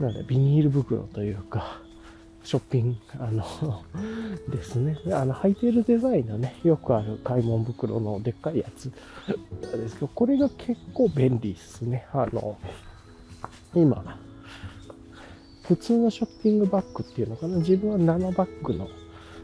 [0.00, 1.80] なんだ、ビニール袋というか、
[2.42, 3.84] ショッピング、あの
[4.50, 4.98] ですね。
[5.12, 8.90] あの、履いてるデザインのね、よくある買い物袋のでっかいやつ
[9.72, 12.06] ですけど、これが結構便利ですね。
[12.12, 12.56] あの、
[13.74, 14.18] 今、
[15.62, 17.58] 普通のショッピングバッグっていうのかな？
[17.58, 18.88] 自分はナノバッグの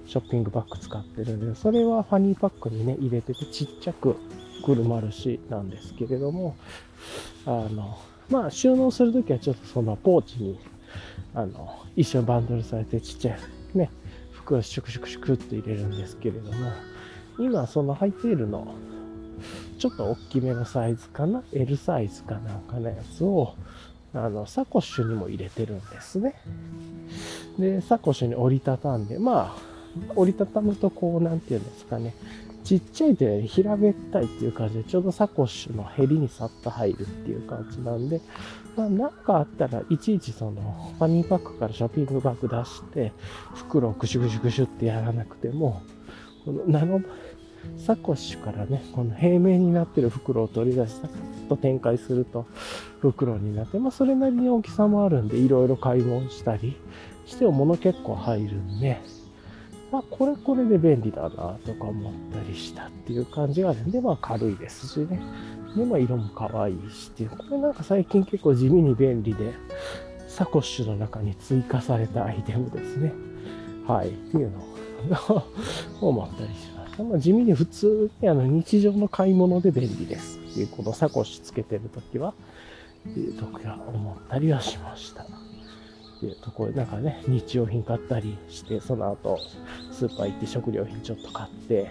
[0.07, 4.17] ショッピングバッグ使ってるんで、それはファニーパックにね、入れててちっちゃく
[4.65, 6.57] くるまるしなんですけれども、
[7.45, 7.99] あの、
[8.31, 10.59] まあ収納するときはちょっとそのポーチに、
[11.35, 13.39] あの、一緒にバンドルされてちっちゃい
[13.75, 13.91] ね、
[14.33, 16.71] 服をシュクシュクシュクって入れるんですけれども、
[17.39, 18.75] 今そのハイテールの
[19.79, 23.55] ちょっと大きめのサイズかな ?L サイズかなんかのやつを、
[24.14, 26.35] あの、サコッシュにも入れてるんですね。
[27.59, 29.74] で、サコッシュに折りたたんで、まあ、
[30.16, 32.14] 折りたたむとこう、なんていうんですかね、
[32.64, 38.20] ちっちゃいというより平べったいっていう感じで、ちょうどサコッシュのヘりにさっと入るっていう感じなんで、
[38.77, 43.12] まあ、なんかあったらいちいちその、ファニーパックからショッピングバッグ出して、
[43.55, 45.83] 袋をクシュクシュクシュってやらなくても、
[46.44, 47.00] このナノ
[47.79, 51.09] サコッシュからね、この平面になってる袋を取り出して、
[51.48, 52.46] と展開すると
[53.00, 56.77] 袋になって、まあそれなりに大きさもあるんで、いろいろ買い物したり
[57.27, 59.00] しても物結構入るんで、
[59.92, 65.20] まあこれこれで便利だなとか思ったりしたっていう感じがあるんで、まあ軽いですしね。
[65.77, 69.53] で、まあ色も可愛いしっていう、これなんか最近結構地味に便利で、
[70.27, 73.12] サコッシュの中に追加されたアイテムですね。
[73.87, 74.09] はい。
[74.09, 74.59] っていうの
[75.37, 75.44] を
[76.09, 76.74] 思ったりします。
[77.03, 82.35] まあ、地味に普通にあの日常の買い物で便利ですっていう、このサコッシュつけてるときは、
[83.11, 85.25] っていうとこは思ったりはしました。
[85.25, 85.27] っ
[86.21, 89.39] ていうところで、なんかね、日用品買ったりして、その後、
[89.93, 91.91] スーパー行って食料品ちょっと買って、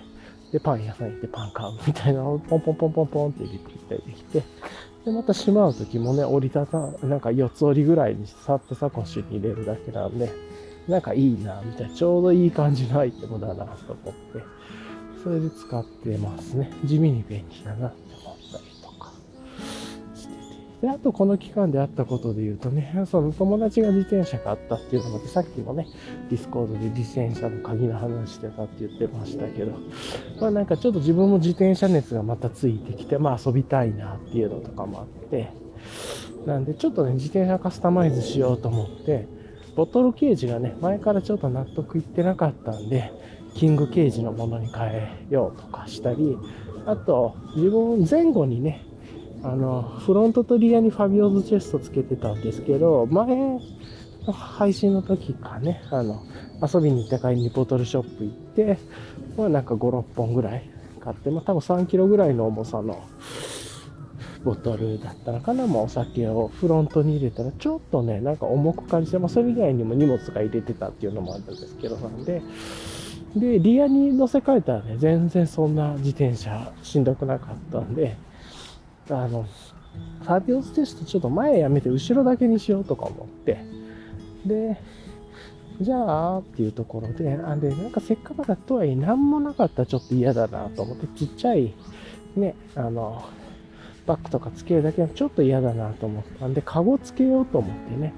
[0.51, 4.43] で、パン屋さん行ってパン買うみたいなのをポンポンポンポンポンって入れていったりできて、
[5.05, 10.31] で、またしまうときもね、折りたた、なんか四つ折りぐらいにさっとサコッシュに入れるだけなんで、
[10.87, 14.43] なんかいいな、みたいな、ちょうどいい感じのアイテムだなと思って、
[15.23, 16.69] それで使ってますね。
[16.83, 19.11] 地味に便利だなって思ったりとか
[20.15, 20.33] してて。
[20.81, 25.87] で、あとこの期間であったことで言うとね、その友達が自転車買ったっていうのも、さっきもね、
[26.29, 29.71] Discord で自転車の鍵の話してたって言ってましたけど、
[30.41, 35.51] まあなんかちょっと自分も自転車熱がまたついてきて、まあ遊びたいなっていうのとかもあって、
[36.45, 39.25] なんでちょっとね、自転車カスタマイズしようと思って、
[39.75, 43.11] ボトルケージがね、前からちょっと納得いってなかったんで、
[43.53, 46.37] キングケージのものに変えようとかしたり、
[46.85, 48.85] あと、自分前後にね、
[49.43, 53.61] あの、フロントとリアにファビオズチェストつけてたんですけど、前の
[54.31, 56.23] 配信の時かね、あの、
[56.61, 58.77] 遊びに行った帰りにボトルショップ行って、
[59.37, 60.69] まあなんか5、6本ぐらい
[61.01, 63.03] 買って、まあ多分3キロぐらいの重さの
[64.43, 72.41] ボトルだったのかな、まあお酒をフロントに入れたらちょっとね、なんか重く感じて、まあそれ以外にも荷物が入れてたっていうのもあるんですけど、なんで、
[73.35, 78.15] で、リアに乗せ替えたらね、全然そんな自転車しんどくなかったんで、
[79.09, 79.45] あの、
[80.21, 83.59] ファビステストちょっと前やめて後ろだけにしようとか思って、
[84.45, 84.77] で、
[85.81, 91.73] じゃあっていうところで、あんで、なんかせっかくだとはいえ何もなかったらちょっと嫌だなと思って、ちっちゃい、
[92.35, 93.23] ね、あの、
[94.05, 98.13] バッグとかつけるだけはちょっと嫌だなと思ったんで、カゴつけようと思ってね、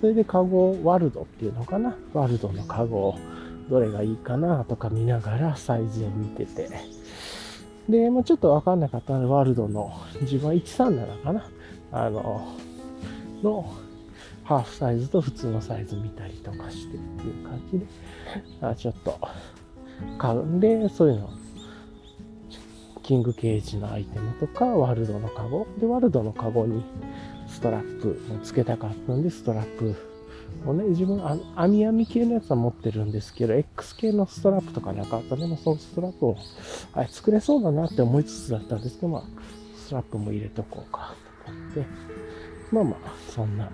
[0.00, 3.18] それでカゴ、ワルドっていうのかな、ワルドのカゴを
[3.70, 6.68] どれがいいかなとか見ながらサイズを見てて。
[7.88, 11.48] で、まあ、ちょっとわかんなかったので、ワールドの自分は137かな
[11.92, 12.54] あの、
[13.42, 13.72] の
[14.44, 17.86] ハーフサイズと普通のサイズ見たりとかしてっていう感じで、
[18.60, 19.18] あちょっと
[20.18, 21.30] 買うんで、そういうの、
[23.02, 25.66] キングケージのアイテムとか、ワールドのカゴ。
[25.78, 26.84] で、ワールドのカゴに
[27.48, 30.09] ストラップをつけたかったんで、ストラップ
[30.64, 36.36] もうね、自分、あ網網系のやつは持ってるんですけど、X 系のストラップとかなかったでもそのストラップを、
[36.92, 39.22] あれ作れそうだなって思いつつだったんですけど、まあ、
[39.76, 41.14] ストラップも入れとこうか
[41.46, 41.86] と思って、
[42.70, 43.70] まあまあ、そんな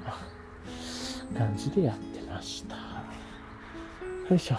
[1.36, 2.76] 感じでやってました。
[2.76, 4.54] よいしょ。
[4.54, 4.58] っ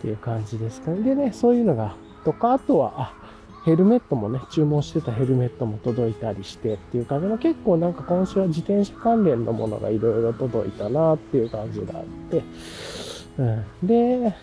[0.00, 1.02] ていう感じですかね。
[1.02, 3.23] でね、そういうのが、とか、あとは、あ、
[3.64, 12.42] ヘルメットもね、注文してたヘルメットも届いたりしてっていう感じの結構なんか今週は自転車関連のものがいろいろ届いたなっていう感じがあって、
[13.38, 14.34] うん、で、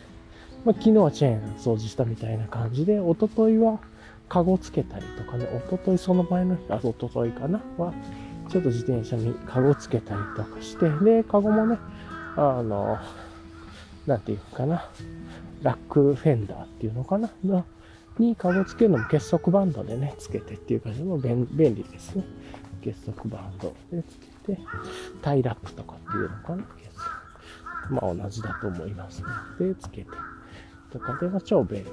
[0.66, 3.80] まあ、昨日はチェーン掃除したみたいな感じで、一昨日は
[4.28, 7.94] カゴつけたりとかね、一昨日その前の日、あ、一昨日かなは、
[8.50, 11.78] ちょっと自転車にカゴつけたりとかして、で、カゴもね、
[12.36, 12.98] あの、
[14.08, 14.90] なんていうかな、
[15.62, 17.30] ラックフェンダーっていうのかな、
[18.20, 22.24] にカゴつけるのも結束バンドでね、つけてっていう感じでも便利ですね。
[22.82, 24.60] 結束バンドでつけて、
[25.22, 26.64] タイラップとかっていうのかな？
[27.90, 29.28] まあ同じだと思いますね。
[29.60, 30.08] で、つけて。
[30.92, 31.92] とかでは超便利で。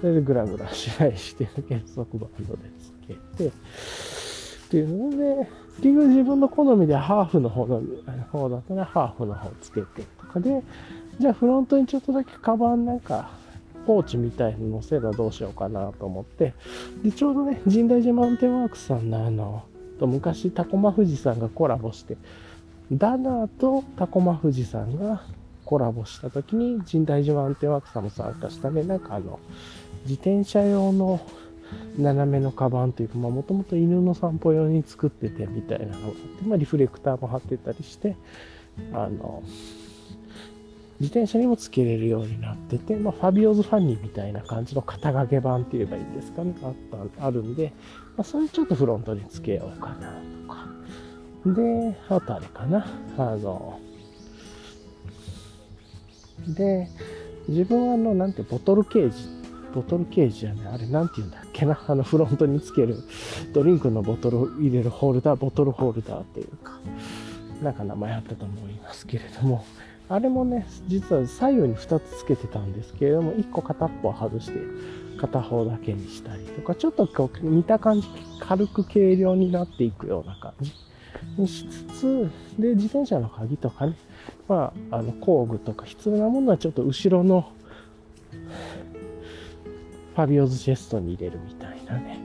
[0.00, 7.82] それでグラグラしないして結束バンドでつけて、っていうので、結局自分の好みでハーフの方の
[8.32, 10.62] 方だったらハーフの方つけてとかで、
[11.18, 13.30] じゃあフロントにちょっとだけカバンなんか
[13.86, 16.54] ポーチみたいに乗せばどうしようかなと思って、
[17.02, 19.64] で、ちょうどね、神代寺マウンテンワークさんのあの、
[19.98, 22.16] と昔タコマ富士さんがコラボして、
[22.92, 25.22] ダナーとタコマ富士さんが
[25.64, 29.38] コラボした時に神代寺マウンテンワークさんも参加したね、なんかあの、
[30.02, 31.20] 自転車用の
[31.98, 38.16] 斜めのカバンというか、まあもともと犬の散歩用に作っててみたいなのがあって、まあリフレクターも貼ってたりして、
[38.92, 39.42] あの、
[40.98, 46.74] 自転車にもつけれるようになってて、まあ、ファビオズファニーみたいな感じの肩掛け版って言えばいいんですかね、あっ
[47.18, 47.72] たあるんで、
[48.16, 50.66] まあ、それちょっとフロントにつけようかなとか。
[51.54, 52.86] で、あとあれかな、
[53.18, 53.78] あの、
[56.48, 56.88] で、
[57.48, 59.16] 自分はあの、なんて、ボトルケージ、
[59.74, 62.96] ボトルケージじゃない、あれなんて言うんだっけな、あの、フロントにつける
[63.52, 66.80] ドリンクのボトルを入れるホルダー、ボトルホルダーっていうか、
[67.62, 69.64] なんか名前あったと思いますけれども、
[70.08, 74.58] あれもね、実は左右に2つつけてたんですけれども、1個片っぽ外して、
[75.18, 78.08] 片方だけにしたりとか、ちょっとこう見た感じ、
[78.40, 80.72] 軽く軽量になっていくような感じ
[81.36, 83.96] にしつつ、で、自転車の鍵とかね、
[84.46, 87.50] まあ、あの工具とか必要なものはちょっと後ろの
[90.14, 92.20] ファビオズチェストに入れるみたいなね。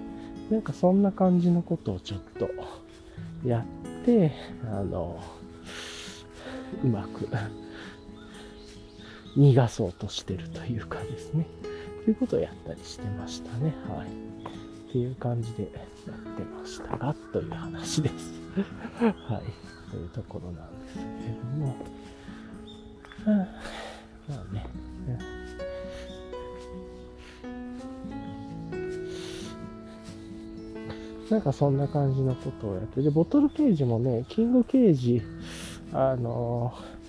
[0.50, 2.50] なんかそんな感じのことをちょっと
[3.48, 3.66] や
[4.02, 4.34] って、
[4.66, 5.20] あの、
[6.84, 7.28] うまく
[9.38, 11.48] 逃がそうとしてるというかですね。
[12.04, 13.74] ということをやったりしてましたね。
[13.88, 14.08] はい。
[14.08, 18.34] っていう感じでやってましたが、という話です。
[19.00, 19.92] はい。
[19.92, 21.08] というところなんですけれ
[21.38, 21.76] ども。
[24.28, 24.66] まあね。
[31.30, 35.22] なんかそんな感じのことをやって、で、ボトルケージもね、キングケージ、
[35.94, 37.01] あのー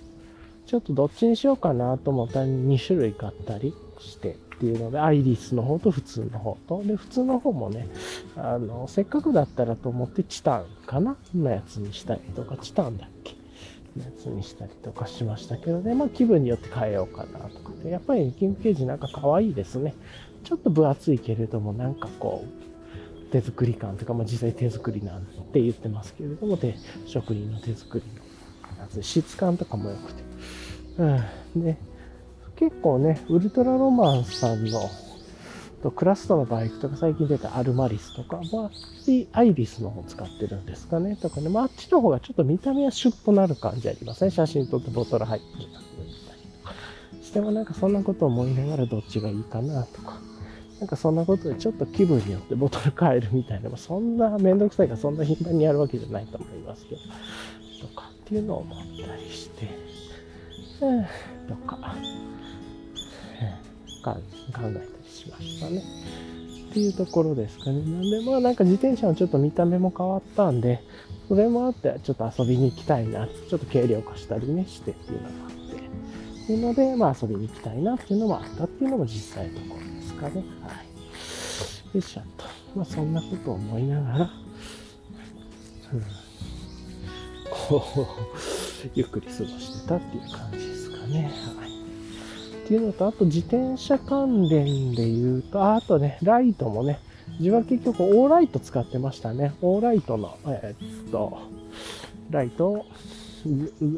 [0.73, 7.89] ちょっとどっちにしようかなと思ったら2種類買ったりしてっていうので、アイリスの方と普通の方と、で、普通の方もね、
[8.37, 13.35] あの、せっかくだったらと思ってチタンかなのやつにしたりとか、チタンだっけ？
[13.99, 19.95] のやつにしたりとかしましたけどね、まあ気分によって変えようかなとかで、やっぱりキングケージなんか可愛いですね。
[20.43, 28.05] ちょっと分厚いけれども、なんかこう、手作り感というか、まあ、実際手作りなんて言ってますけれども、で、職人の手作り
[28.77, 30.32] のやつ、質感とかも良くて、
[30.99, 31.63] うん。
[31.63, 31.77] で、
[32.57, 34.81] 結構ね、ウルトラロマンさんの、
[35.83, 38.71] とクラストのバイクとか最近出たアルマリスとかは、
[39.33, 41.17] アイリスの方使ってるんですかね。
[41.17, 44.31] とかね、まあ、あっちの方がちょっと見た目はシュッとなる感じありますね。
[44.31, 46.75] 写真撮ってボトル入ってたりとか。
[47.21, 50.21] してもなんかそんなこと思いながらどっちがいいかなとか。
[50.79, 57.01] なんかそんなことでちょっと気分によってボトル変えるみたいな、そんなめんどくさいからそんな頻繁にやるわけじゃないと思いますけど。
[57.89, 59.92] とかっていうのを思ったりして。
[61.49, 61.97] とか、
[64.05, 65.83] 考えたりしましたね。
[66.71, 67.83] っていうところですかね。
[67.83, 70.81] なんで、まあなんか自転車のちょっと見た目も変わったんで、
[71.29, 80.35] それもあってちょっと遊びに行きたいな、ちょっと軽量化したりねしてっていうのがあって、っていうので、まあ遊びに行きたいなっていうのもあったっていうのも実際のところですかね。
[80.35, 80.43] はい。
[81.95, 82.45] よいしょと。
[82.75, 84.19] まあそんなことを思いながら、
[85.93, 86.03] うん、
[87.51, 87.85] こ
[88.87, 90.72] う、ゆっくり過ごしてたっていう感じ
[91.07, 91.59] ですかね。
[91.59, 91.71] はい。
[92.65, 97.01] っていうのと、あと自転車関連で言うと、あとね、ライトもね、
[97.39, 99.55] 自分は結局オーライト使ってましたね。
[99.63, 101.39] オーライトの、えー、っと、
[102.31, 102.87] ライトを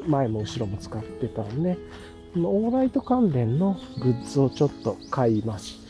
[0.07, 1.79] 前も後ろも使ってたんで、
[2.37, 5.85] オーライト関連のグッズをちょっと買いました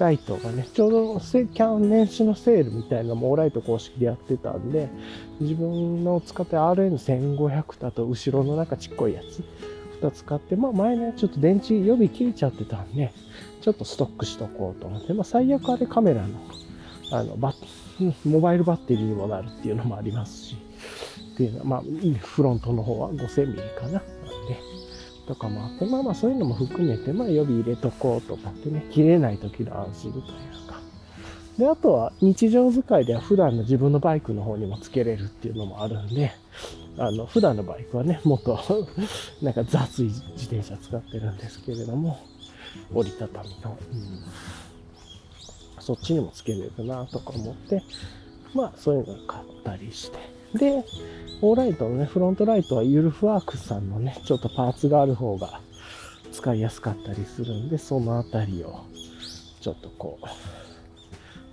[0.00, 4.88] ライトがね、ちょうどキャン年始のセールみたいなのもオーライト公式でやってたんで、
[5.40, 9.44] 自分の使って RN1500 だと後ろのなんかちっこいやつ、
[10.00, 13.12] 2つ買って、まあ前ね、ちょっと電池予備切れちゃってたんで、
[13.60, 16.40] ちょっとストックしとこうと思って、まあ最悪あれカメラの、
[17.12, 20.56] あの、バッ、モバイルバッテリーにもなるっていうのもありますし、
[21.34, 21.82] っていうのは、まあ、
[22.20, 23.92] フロントの方は5000ミリかな。
[23.92, 24.58] なんで、
[25.26, 30.24] とかもあって、まあまあそういうのも含めて、まあ予備入れとこうと思ってね、切れない時の安心という
[30.68, 30.79] か。
[31.60, 36.32] で、あとは日常使いでは普段の自分のバイクの方にもつけれるっていうのもあるんで、
[36.96, 38.58] あの、普段のバイクはね、もっと
[39.42, 42.18] なんか雑い自転車使ってるんですけれども、
[42.94, 44.20] 折りたたみの、うん、
[45.80, 47.82] そっちにもつけれるなとか思って、
[48.54, 50.18] まあそういうのを買ったりして。
[50.54, 50.82] で、
[51.42, 55.60] オーライトのね、フロントライトはユルフワークスさんのね、ちょっとパーツがある方が
[56.32, 58.80] 使いやすかったりするんで、そのあたりを
[59.60, 60.26] ちょっとこう、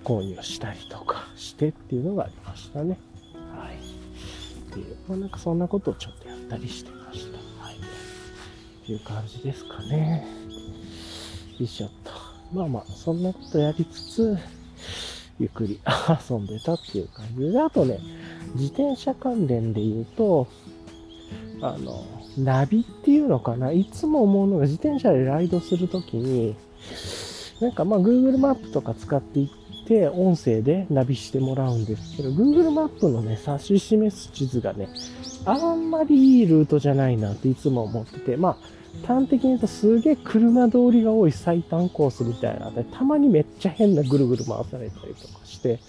[0.08, 2.98] 購入したりとかしてっていうのがありましたね。
[3.54, 3.76] はい。
[3.76, 7.38] っていう、まあなんかそんなことをちょっとやったりしてました。
[7.62, 7.76] はい。
[7.76, 10.26] っていう感じですかね。
[11.60, 12.12] よいしょっと。
[12.54, 14.38] まあまあ、そんなことやりつつ、
[15.40, 15.82] ゆっくり
[16.30, 18.00] 遊んでたっていう感じで、あとね、
[18.56, 20.48] 自転車関連で言うと、
[21.62, 22.06] あの、
[22.38, 26.56] ナビっていうのかないつも思うのが自転車でライドするときに、
[27.60, 34.90] なんかまあ Google マップとか使っていって、音声でナビしてもらうんですけど、Google マップのね、指し示す地図がね、
[35.46, 38.58] あんまりいいルートじゃないなっていつも思ってて、まあ、
[39.06, 45.80] 端的に言うとすげえ車通りが多い最短コースみたいなで、たまにめっちゃ変なぐるぐる回されたりとかして、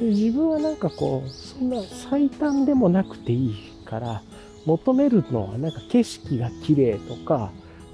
[0.00, 3.54] で自分はなんかこう、そんな最短でもなくていい
[3.84, 4.22] から、
[4.66, 7.50] 求めるのはなんか景色が綺麗とか、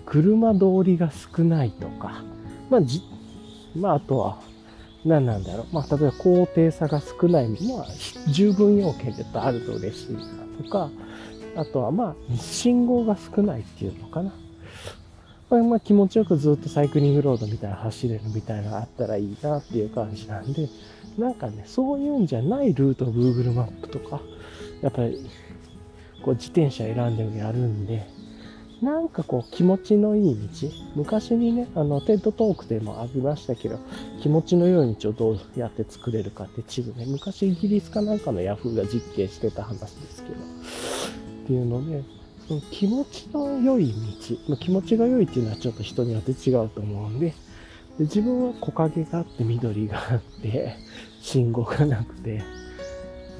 [0.06, 2.24] 車通りが少ないとか、
[2.70, 3.02] まあじ、
[3.76, 4.40] まああとは、
[5.05, 5.74] 何なんだろう。
[5.74, 7.86] まあ例えば高低差が少ないのは
[8.28, 10.20] 十分要件でとあると嬉しいな
[10.62, 10.90] とか、
[11.57, 14.32] あとはまあ、信号が少ないっていうのかな。
[15.50, 20.68] これまあ気持ちよくずっとサイクリングロードみたいな走れるみたいなのがあったらいいなっていう感じなんで、
[21.18, 24.20] なんかね、そういうんじゃないルートを Google マップとか、
[24.80, 25.28] やっぱり、
[26.22, 28.07] こう自転車選んでもやるんで、
[28.82, 30.68] なんかこう気持ちのいい道。
[30.96, 33.78] 昔にね、あの、テッドトークでもありましたけど、
[34.20, 42.02] 気持ちの良い道をどうやって作れるかって地図ね、昔イギリスかなんかのヤフーが実験してた話ですけど、っていうので、
[42.48, 43.94] その気持ちの良い
[44.48, 47.34] 道、気持ちが良いっていうのはちょっと人によって違うと思うんで、で
[48.00, 50.74] 自分は木陰があって緑があって、
[51.20, 52.42] 信号がなくて、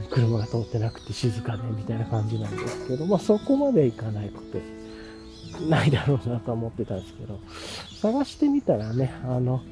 [0.09, 4.82] 車が通ってなくて静かでみたいな感じなんですけど、まあそこまでいかないこと
[5.69, 7.41] ないだろうなと思ってたんですけど、
[8.01, 9.63] 探してみたらね、あの、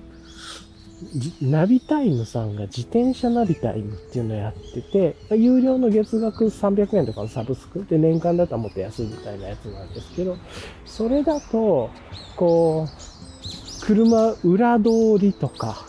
[1.41, 10.37] ナビタイムさんが自転車ナビタイムっていうのをやってて、有料の月額300円とかのサブスクで年間だったらもっと安いみたいなやつなんですけど、
[10.85, 11.91] それだと、
[12.37, 15.87] こう、車裏通りとか、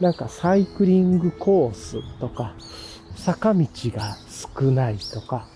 [0.00, 2.54] なんかサイクリングコースとか、
[3.16, 5.48] 坂道が少ないとか、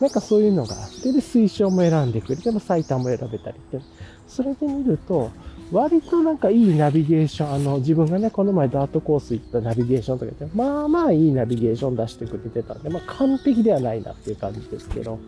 [0.00, 3.80] なんかそういうのがあって、で、推奨も選んでくれて、最短も選べたりって。
[4.28, 5.30] それで見ると、
[5.72, 15.18] 割となんかいいナビゲーション、あの、自分がね、この前ダートコース行ったナビゲーションとか言って、まあまあいいナビゲーション出してくれてたんで、まあ完璧ではないなっていう感じですけど、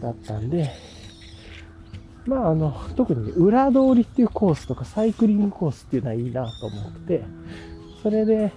[0.00, 0.70] だったんで、
[2.26, 7.22] まああの、特にね裏通りっていうコースとかサイクリングコースっていうのはいいなと思って、
[8.02, 8.52] それで、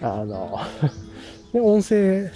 [0.00, 0.58] あの、
[1.52, 2.30] で、音声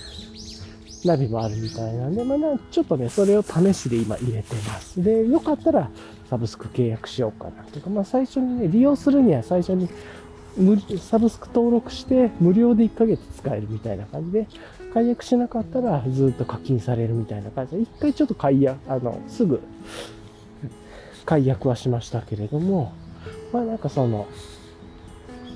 [1.06, 2.38] ナビもあるみたいなんで、まあ、
[2.70, 5.02] ちょっとね、それを試しで今入れてます。
[5.02, 5.90] で、よかったら、
[6.28, 9.88] サブスク契約しようかなとか、まあ最初にね、利用するには最初に
[10.56, 14.46] 無サブスク登録して無料で1ヶ月使えるみたいな感じで、
[14.92, 19.60] 解約しなかったらずっと課金されるみたいな感じで、一回ちょっと解約、あの、すぐ
[21.24, 22.92] 解約はしましたけれども、
[23.52, 24.26] まあなんかその、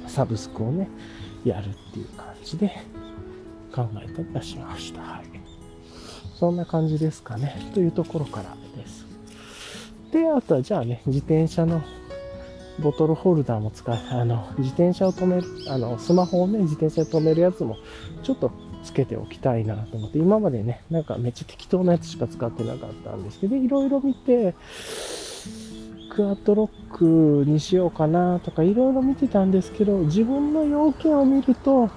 [0.06, 0.88] サブスクをね、
[1.44, 2.68] やるっていう感じで
[3.72, 5.00] 考えたりはしました。
[5.00, 5.37] はい。
[6.38, 7.70] そんな感じですかね。
[7.74, 9.06] というところからです。
[10.12, 11.82] で、あとはじゃあね、自転車の
[12.80, 17.76] ボトルホルダーも使う、あの、自転車を止める、あの、スマホをね、自転車で止めるやつも、
[18.22, 18.52] ちょっと
[18.84, 24.54] つけておきたいなと思って、今までね、なんかめっちゃ適当なやつしか使ってなかったんですけど、いろいろ見て、
[26.10, 31.90] クアットロックにしようかなとか、いろいろ見てたんですけど、自分の要件を見ると、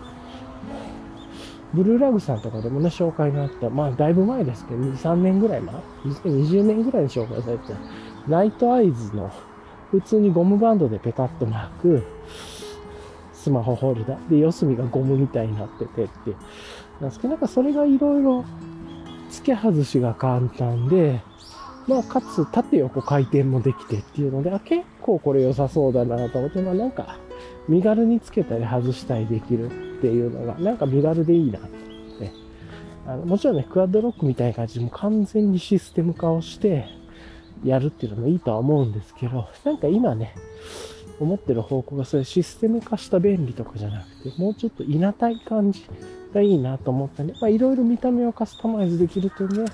[1.74, 7.80] ブルーラグさんとかでもね、紹介があった、まあ、だいぶ前ですけど、2、3年ぐらい前 ?2020 年ぐらいに紹介されてた、
[8.28, 9.32] ナイトアイズの、
[9.91, 12.03] 普通にゴムバンドでペタッと巻く、
[13.34, 14.30] スマホホルダー。
[14.30, 16.36] で、四隅がゴムみたいになっててって。
[16.99, 18.45] なんですけど、なんかそれがいろいろ、
[19.30, 21.22] 付け外しが簡単で、
[21.88, 27.17] まあ、かつ縦横回転もできてっていうので、あ、結構これ良さそうだなと思って、まあなんか、
[27.72, 31.76] 身軽につけたり外したりできるっていうのが、なんか身軽でいいなと思
[32.15, 32.32] って。
[33.07, 36.86] あのもちろんね、クワッドロックみたいな感じでも完全にシステム化をして、
[37.63, 40.36] やるっていうのもいいとは思うんですけど、なんか今ね、
[41.19, 45.86] 思ってる方向がそれシステム化した便利とかじゃなくて、もうちょっといなたい感じ
[46.34, 49.69] がいいなと思ったんで、まあいろいろ見た目をカスタマイズできるとね、ね、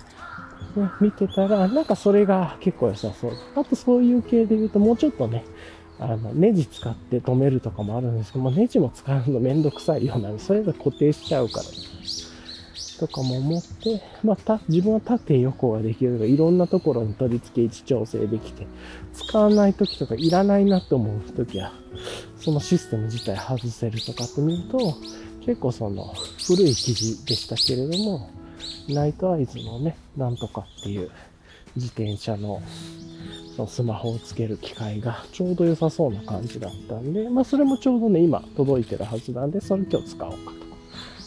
[0.99, 3.31] 見てたら、なんかそれが結構良さそう。
[3.55, 5.45] あとそういう系で言うと、もうちょっとね、
[5.99, 11.65] あの、ネジ使って止めるとかもあるんですけども、ネジも使うのめんどくさいような、それが固定しちゃうから、
[12.99, 18.67] とかも思って、また、自分は縦横ができるのが、いろんなところに取り付け位置調整できて、
[19.13, 21.71] 使わない時とかいらないなって思う時は、
[22.39, 24.77] そのシステム自体外せるとかって見ると、
[25.45, 26.13] 結構その
[26.45, 28.29] 古い記事でしたけれども、
[28.89, 31.09] ナイトアイズのね、なんとかっていう
[31.75, 32.61] 自転車の
[33.58, 40.38] そのスマホをつける機械がちょうど良さそうな感じだったんで、まあそれもちょうどね、今届いてるはずなんで、それ今日使おうか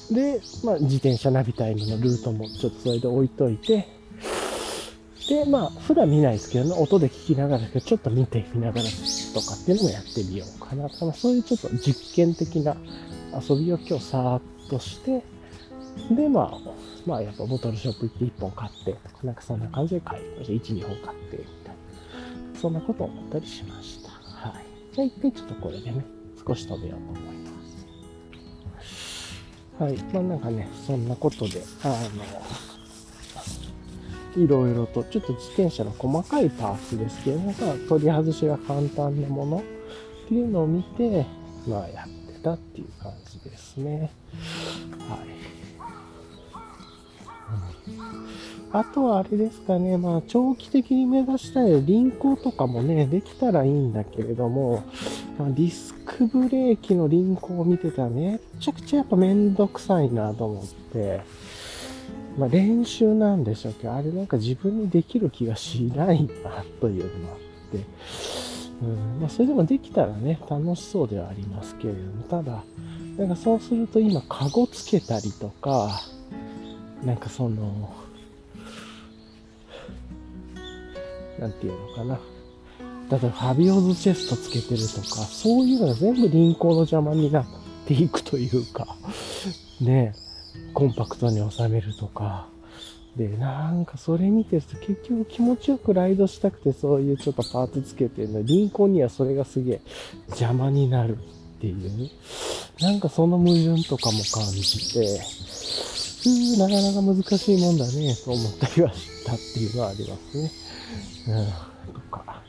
[0.09, 0.15] と。
[0.15, 3.89] で、まあ自転車ナビタイムのルートもちょっとそれで置いといて、
[5.29, 8.85] で、まあ普段見ないですけどね、音で聞きながらちょっと見てみながら
[9.35, 12.77] とかっていうのもやってみようかなとか、そういうちょっと実験的な
[13.35, 15.25] 遊びを今日さーっとして、
[16.15, 16.71] で、まあ、
[17.07, 20.53] まあやっぱボトルショップ行って1本買ってとか、なんかそんな感じで買いました。
[20.53, 21.60] 1、2本買って、
[22.61, 24.11] そんなことを思ったりしました。
[24.11, 24.65] はい。
[24.95, 26.05] じゃあ一回ちょっとこれでね、
[26.47, 27.51] 少し止めようと思いま
[28.83, 28.93] す。
[29.79, 29.97] はい。
[30.13, 31.89] まあなんかね、そんなことで、あ
[34.37, 39.57] の、いろいろと、ちょっと自転車の細かいパーツですけど、なんか取り外しが簡単なもの
[40.27, 41.25] っていうのを見て、
[41.67, 44.11] まあやってたっていう感じですね。
[45.09, 45.40] はい。
[48.73, 54.85] あとはあれですかね、まあ長期的に目指したい輪行とかもね、できたらいいんだけれども、
[55.39, 61.21] まあ、ディスクブレーキの輪行を見てたらめっちゃくちゃやっぱめんどくさいなと思って、
[62.39, 67.39] まあ練習なんでしょうけど、あれなんか自分にできる気がしないなというのがあっ
[67.73, 67.85] て、
[68.83, 72.63] うんまあ、それでもできたらね、楽しそうではありますけれども、ただ、
[73.19, 76.01] なんかそうすると今、カゴつけたりとか、
[77.05, 77.93] なんかその、
[81.41, 82.21] なんていうのかな。
[83.11, 87.47] 例えば、ファビオズチェストつけてるとか、そういうのが全部輪行の邪魔になっ
[87.87, 88.97] ていくというか、
[89.81, 90.15] ね、
[90.75, 92.47] コンパクトに収めるとか、
[93.17, 99.81] で、なんかそれ見てると結局気持ちよくライドしたくてそういうちょっとパーツつけてるの輪行にはそれがすげえ
[100.29, 102.11] 邪魔になるっていう、
[102.81, 105.21] なんかその矛盾とかも感じて、
[106.25, 110.51] うーなかなか難しいもんだね、と思ったりはしたっていうのはありますね。
[111.29, 112.43] うん、とか。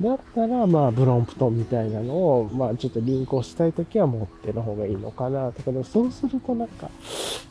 [0.00, 6.88] だったら、まあ、ブロンプトンみたいなのを、まあ、ちょっとリンクをしたいときは持っての方がいいのかな、とか、でもそうするとなんか、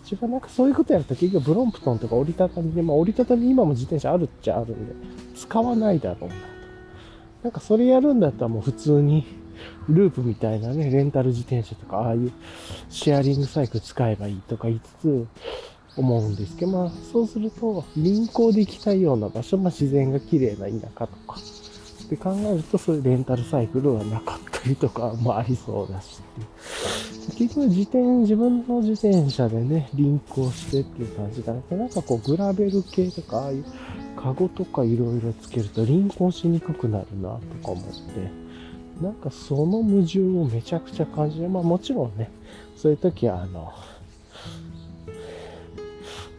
[0.03, 4.93] 自分なんかそういうことやると結局ブロンプトンとか折りたたみで、まあ、折りたたみ今も自転車あるっちゃあるんで、
[5.36, 6.36] 使わないだろうなと。
[7.43, 9.25] なんかそれやるんだったらもう普通に、
[9.89, 12.32] ループみたいなね、レンタル自転車とか、ああいう
[12.89, 15.28] シェアリングサイクル使えばいいとか言いつつ、
[15.97, 21.39] 思うんですけど、まあ、そうすると、輪行で行きたいような場所、まあ、自然が綺麗な田舎とか、
[22.05, 26.22] って考えると、そういうレンタルサイクルはなかったりとかもありそうだし、
[27.38, 33.66] 結局自転、自分の自転車でね、輪行してっていう感じだけなんかこう、グラベル系とか、ああいう
[34.16, 38.47] カゴとかいろいろつけると輪行しにくくなるなとか思って、
[39.02, 41.50] なんかその矛盾をめちゃくちゃ感じる。
[41.50, 42.30] まあもちろんね、
[42.76, 43.74] そういう時はあの、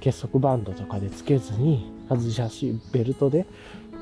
[0.01, 3.47] 結束バンドとかでつけずに、外し足、ベルトで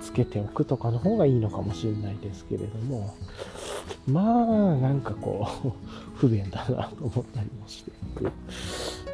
[0.03, 3.15] つけておくとかの方がいいのかもしれないですけれども、
[4.07, 5.73] まあ、なんかこう、
[6.17, 8.23] 不便だなと思ったりもしていく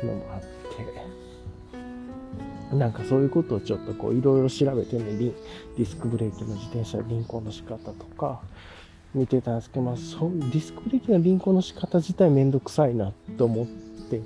[0.04, 0.40] のもあっ
[2.70, 8.40] て、なんかそういうことをちょっとこう、いろいろ調べてね、ディスクブレーキの自転車輪行の仕方とか、
[9.14, 14.20] 見てたんですけど、まあ、そ、ディスクブレーキの輪行の仕方自体めんどくさいなと思って。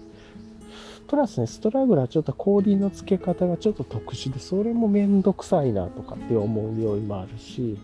[1.07, 7.79] プラスね、ストラグラーちょっと氷の付け方がちょっと特殊で、それもめんどくさいなとかって思う要因もあるし、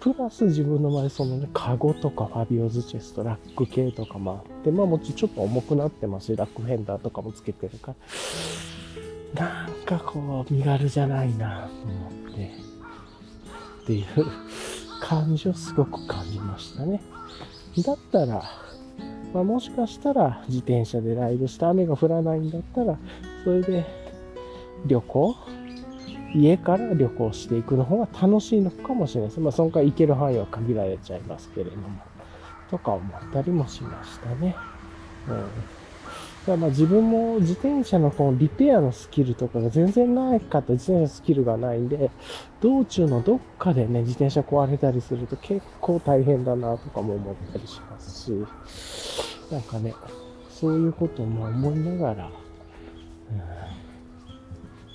[0.00, 7.94] プラス自分の前そのね、カゴとかファビオズチェスト、ラック系とかもあって、まあもちろんちょっと重くなってますし、ラックフェンダーとかもつけてるか
[9.34, 12.50] ら、なんかこう、身軽じゃないなと思って、
[13.82, 14.06] っていう。
[15.00, 17.02] 感じをすごく感じましたね。
[17.78, 18.42] だったら、
[19.32, 22.98] まあ、もしかしたら自転車でライドして雨が降らないんだったら、
[23.44, 23.86] それで
[24.86, 25.36] 旅行？
[26.34, 29.40] 家から旅行していくの方が楽しいのかもしれないです。
[29.40, 32.02] まあ、その回行ける範囲は限られちゃいますけれども。
[32.70, 34.54] とか思ったりもしましたね。
[35.26, 35.50] うん。
[36.48, 42.10] だまあ自分も自転車のこのリペアのスキルとかが全然ないかった自転車のスキルがないんで、
[42.60, 48.32] 道中のどっかでね、自転車壊れたりすると結構大変だなとかも思ったりしますし、
[49.52, 49.94] なんかね、
[50.50, 52.30] そういうことも思いながら、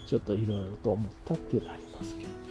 [0.08, 2.43] ちょっといろいろと思ったっていうのはありますけど。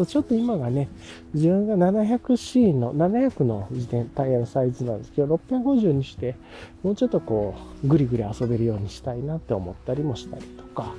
[0.00, 0.88] とちょっと今がね、
[1.34, 6.36] 自分が 700C の、700の自転タイヤのサイズなんですけど、650にして、
[6.82, 10.94] もうちょっとこう、ぐりぐり遊べるようにしたいなって思ったりもしたりとか、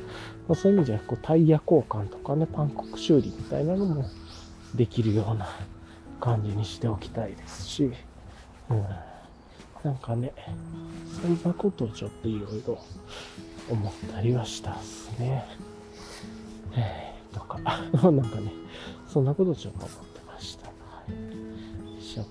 [0.48, 4.06] まあ、そういう意味じゃ、こう、タイヤ交換とかね、パンコク修理みたいなのも
[4.76, 5.48] できるような
[6.20, 7.92] 感じにしておきたいですし、
[8.70, 8.86] うん。
[9.84, 10.32] なんかね、
[11.20, 12.78] そんなことをちょっといろいろ
[13.68, 15.44] 思ったりはしたっすね。
[16.76, 17.60] えー、とか、
[17.94, 18.54] なんかね、
[19.08, 20.68] そんなことちょっと思ってました。
[20.68, 20.74] は
[21.08, 22.04] い。
[22.04, 22.26] ちょっ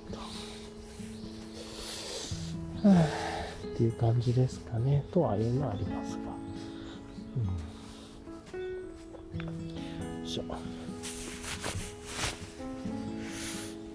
[2.83, 2.89] と。
[2.89, 2.95] は
[3.75, 5.05] っていう感じですかね。
[5.13, 6.21] とはいうのはありますが。
[10.23, 10.27] うん。
[10.27, 10.45] しょ。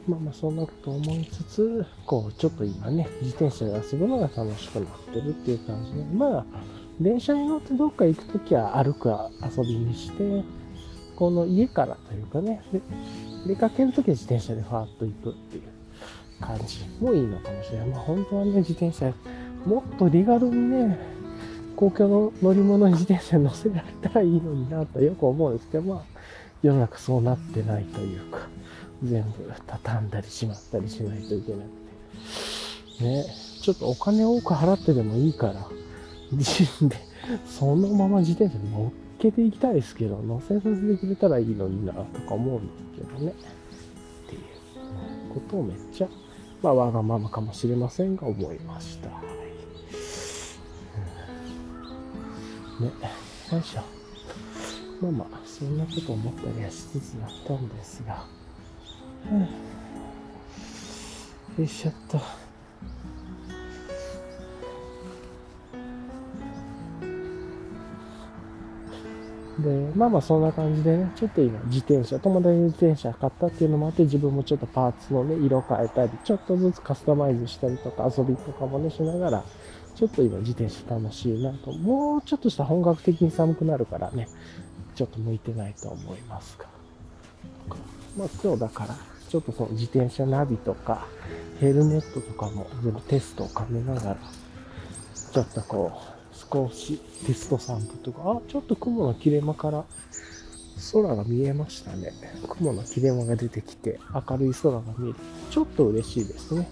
[0.08, 6.45] まあまあそんなこと思いつつ、こう、ちょっと今ね、自転車で遊ぶのが楽しくなってるっていう感じで、まあ、
[6.99, 10.43] 電車に乗ってどっか行くときは歩く遊びにして、
[11.16, 12.61] この家からというかね、
[13.47, 15.63] 出かけるときは自転車でファーッと行くっていう
[16.41, 17.88] 感じもいいのかもしれない。
[17.89, 19.13] まあ本当はね、自転車、
[19.66, 20.97] もっとリガルにね、
[21.76, 26.03] 公共の乗り物に自転車に乗せられたらいいのになとよく思うんですけど、まあ、
[26.61, 28.39] 世の中そうなってないというか、
[29.03, 31.86] 全部畳んだりしまったりしないといけなくて。
[33.03, 33.26] ね、
[33.61, 35.68] ちょっとお金多く払ってでもいいから、
[36.32, 36.97] 自身で
[37.45, 43.32] そのまま自転車に乗っけていきたいですけど、乗せさせてくれたらいいのにな、とか思うんですけどね。
[43.32, 44.41] っていう
[45.34, 46.07] ことをめっちゃ、
[46.61, 49.09] まあ、わがままかもしれませんが、思いました。
[49.09, 49.22] は
[52.80, 52.84] い。
[52.84, 52.91] ね、
[53.51, 53.82] よいしょ。
[55.01, 58.26] まあまあ、そんなこと思ったりはしつつだったんですが、
[61.57, 62.45] よいしょっと。
[69.66, 79.43] で、まあまあそんな感じでね、ちょっと今自転車、友達に自転車買ったっていうのもあって、自分もちょっとパーツのね、色変えたり、ちょっとずつカスタマイズしたりとか、遊びとかもね、しながら、
[79.95, 84.28] ちょっと今自転車楽しいなと、もうちょっとした本格的に寒くなるからね、
[84.93, 86.66] ちょっと向いてないと思いますが。
[88.18, 88.95] まあ今日だから、
[89.30, 91.07] ちょっとその自転車ナビとか、
[91.59, 94.18] ヘルメットとかも全部テストを兼ねながら、
[95.32, 96.14] ちょっとこう、
[96.52, 99.86] 少しテスト散布とか、あ、ちょっと雲の切れ間から
[100.93, 102.12] 空が見えましたね。
[102.50, 105.16] 雲の切れ間が出てきて明るい空が見える。
[105.50, 106.70] ちょっと嬉しいですね。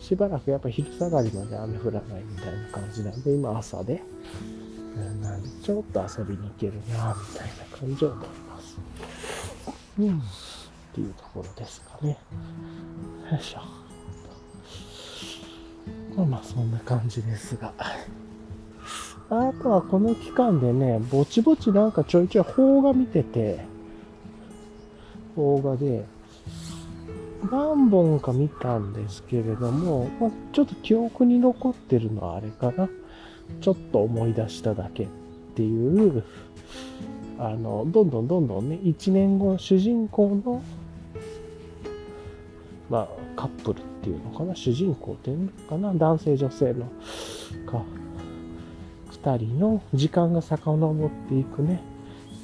[0.00, 4.02] しばらくやっぱ昼下がりまで雨降らないみたいな感じなんで、今朝で、
[5.22, 8.78] なんでちょっと遊びに行けるな、みたいな感じを思います。
[9.98, 10.18] うん。
[10.18, 10.22] っ
[10.94, 12.18] ていうところですかね。
[13.30, 13.60] よいしょ。
[16.16, 17.72] まあまあそんな感じですが。
[19.28, 23.60] あとはこの期間でね、ぼちぼちなんかちょいちょい邦画見てて、
[25.34, 26.04] 邦画で、
[27.50, 32.88] 何本か見たんですけれども、まあ、ちょっと記憶に残ってるのはあれかな。
[33.60, 35.06] ちょっと思い出しただけっ
[35.54, 36.24] ていう、
[37.38, 40.62] あの、どんどんどんどんね、1年後、主人公の、
[42.88, 46.86] まあ、カップルっていうのかな、主人公っていうのかな、男性女性の、
[47.66, 47.82] か、
[49.26, 51.80] 2人の時間が遡っていくね、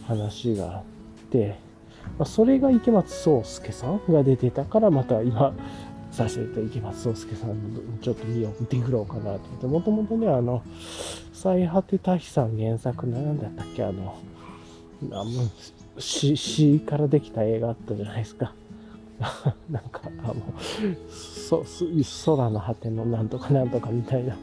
[0.07, 0.83] 話があっ
[1.31, 1.57] て、
[2.19, 5.55] まあ、それが池松壮亮さんが出てたから、また今、
[6.11, 10.63] させて池松壮亮さんのちょっと見を見てくろうかなと思って、もともとね、あの、
[11.33, 14.19] 最果て大さん原作の何だったっけ、あの、
[15.13, 15.31] あも
[15.97, 18.55] う詩詩からできた映画あったじゃないですか。
[19.71, 20.35] なんか、あの、
[21.09, 21.65] そ、
[22.27, 24.37] 空の果てのなんとかなんとかみたいな、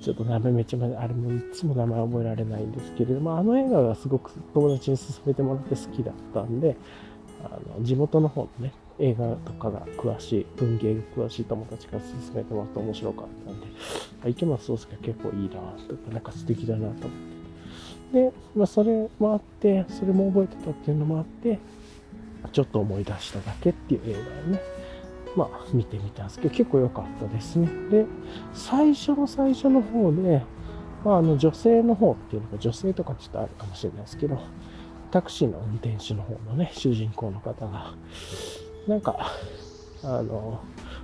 [0.00, 6.76] ちょっと名前めっちゃ、あれもいつも名前覚えられないんですけれども、あの映画がすごく友達に勧めてもらって好きだったんで、
[7.44, 13.66] あの地元の方のね、映画とかが詳しい、文芸が詳しい友達から勧めてもらって面白かったんで、
[14.30, 17.40] 池松壮亮結構いいなとか、なんか素敵だなと思って。
[18.12, 21.58] で、まあ、それもあって、それも覚えてたっていうのもあって、
[22.52, 24.22] ちょっと思い出しただけっていう映画を
[24.52, 24.60] ね、
[25.36, 27.68] まあ見てみたんですけど、結構良かったですね。
[27.90, 28.06] で、
[28.52, 30.42] 最初の最初の方で、
[31.04, 34.38] まああの女性の方っていうのが女性とかちょっとあるかもしれないですけど、
[35.10, 37.94] タクシーの運転手の方のね、主人公の方が、
[38.86, 39.30] なんか、
[40.02, 40.60] あの、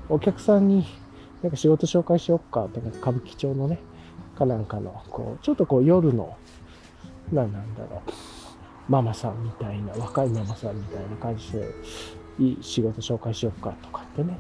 [0.09, 0.87] お客さんに、
[1.43, 3.79] なんか仕事紹介しよっかとか、歌舞伎町のね、
[4.37, 6.37] かなんかの、こう、ちょっとこう夜の、
[7.33, 8.11] 何なんだろう、
[8.89, 11.69] ママさんみたいな、若いママさんみたいな感じで、
[12.39, 14.39] いい仕事紹介しようかとかってね、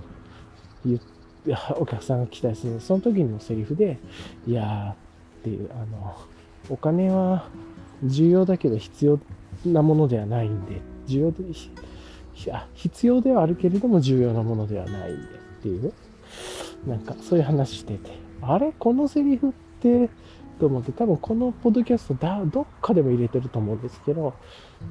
[0.84, 1.04] 言って、
[1.78, 2.80] お客さんが期待する。
[2.80, 3.98] その時のセリフで、
[4.46, 4.94] いやーっ
[5.44, 6.16] ていう、あの、
[6.68, 7.48] お金は
[8.02, 9.20] 重要だけど必要
[9.64, 11.44] なものではないんで、重要で、
[12.74, 15.92] 必要ではあるけれども重要なものではないんでっていう。
[16.86, 18.10] なんかそういう話してて、
[18.42, 18.72] あれ？
[18.78, 20.10] このセリフって、
[20.58, 24.34] と思って、多分このポッドキャストだ、どっかでも入れてると思うんですけど、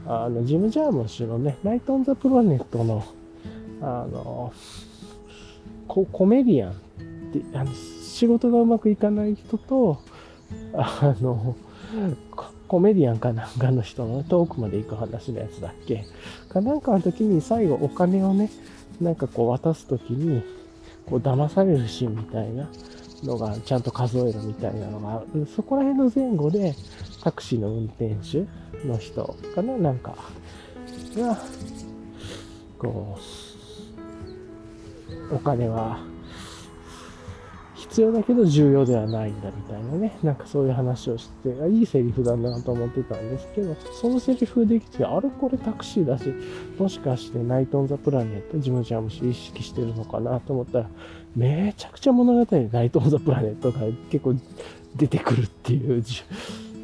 [0.06, 3.04] あの、ジム・ジャームン氏のね、ナイト・オン・ザ・プラネットの、
[3.82, 4.54] あの、
[5.88, 6.76] ココメディアンっ
[7.34, 10.00] て、あの仕事がうまくいかない人と、
[10.74, 11.56] あの、
[12.68, 16.04] コメディアンかなんかの人の遠くまで行く話のやつだっけ？
[16.50, 18.50] かなんかの時に最後お金をね、
[19.00, 20.42] なんかこう渡す時に、
[21.06, 22.68] こう騙されるシーンみたいな
[23.24, 25.24] のがちゃんと数えるみたいなのが、
[25.56, 26.76] そこら辺の前後で
[27.24, 28.46] タクシーの運転手
[28.88, 29.78] の人かな？
[29.78, 30.16] なんか、
[31.16, 31.38] が、
[32.78, 33.18] こ
[35.32, 36.00] う、お金は
[37.76, 45.30] 必要だけど重要ではないんだみたいなね、なんかそういう話をして、いいセリフだなと思ってたんですけど、そのセリフできて、あれ？
[45.30, 46.34] これタクシーだし、
[46.78, 50.40] もしかしてナイト・オン・ザ・プラネット、ジム・ジャムシ意識してるのかな？
[50.42, 50.90] と思ったら、
[51.36, 54.36] めちゃくちゃ物語でナイト・オン・ザ・プラネットが結構
[54.96, 56.04] 出てくるっていう、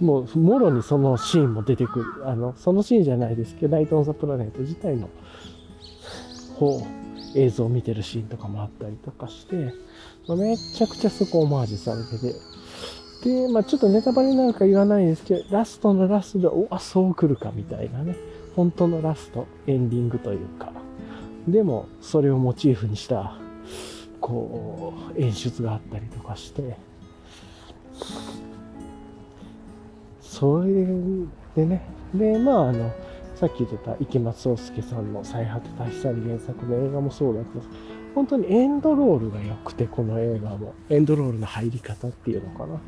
[0.01, 2.05] もう、もろにそのシーンも出てくる。
[2.27, 5.09] あの、そのシーンじゃないですけど、ナイト・オン・ザ・プラネット自体の
[6.55, 6.81] 方、
[7.35, 9.73] 映像を見てるシーンとかもあったりとかして、
[10.27, 12.35] めちゃくちゃそこオマージュされてて、
[13.23, 18.15] で、まあちょっとネタバレなるか言わないですけど、ラストのラストで、おあ、そう来るかみたいなね。
[18.55, 20.73] 本当のラスト、エンディングというか。
[21.47, 23.37] でも、それをモチーフにした、
[24.21, 26.77] こう、演出があったりとかして、
[30.21, 30.71] それ
[31.55, 31.81] でね、
[32.13, 32.91] で、まああの、
[33.35, 37.67] さっき言ってた池松壮亮さんの最果てた久り原作の映画もそうだったんです
[38.13, 40.73] 本当にエンドロールが良くて、この映画も。
[40.89, 42.79] エンドロールの入り方っていうのかな。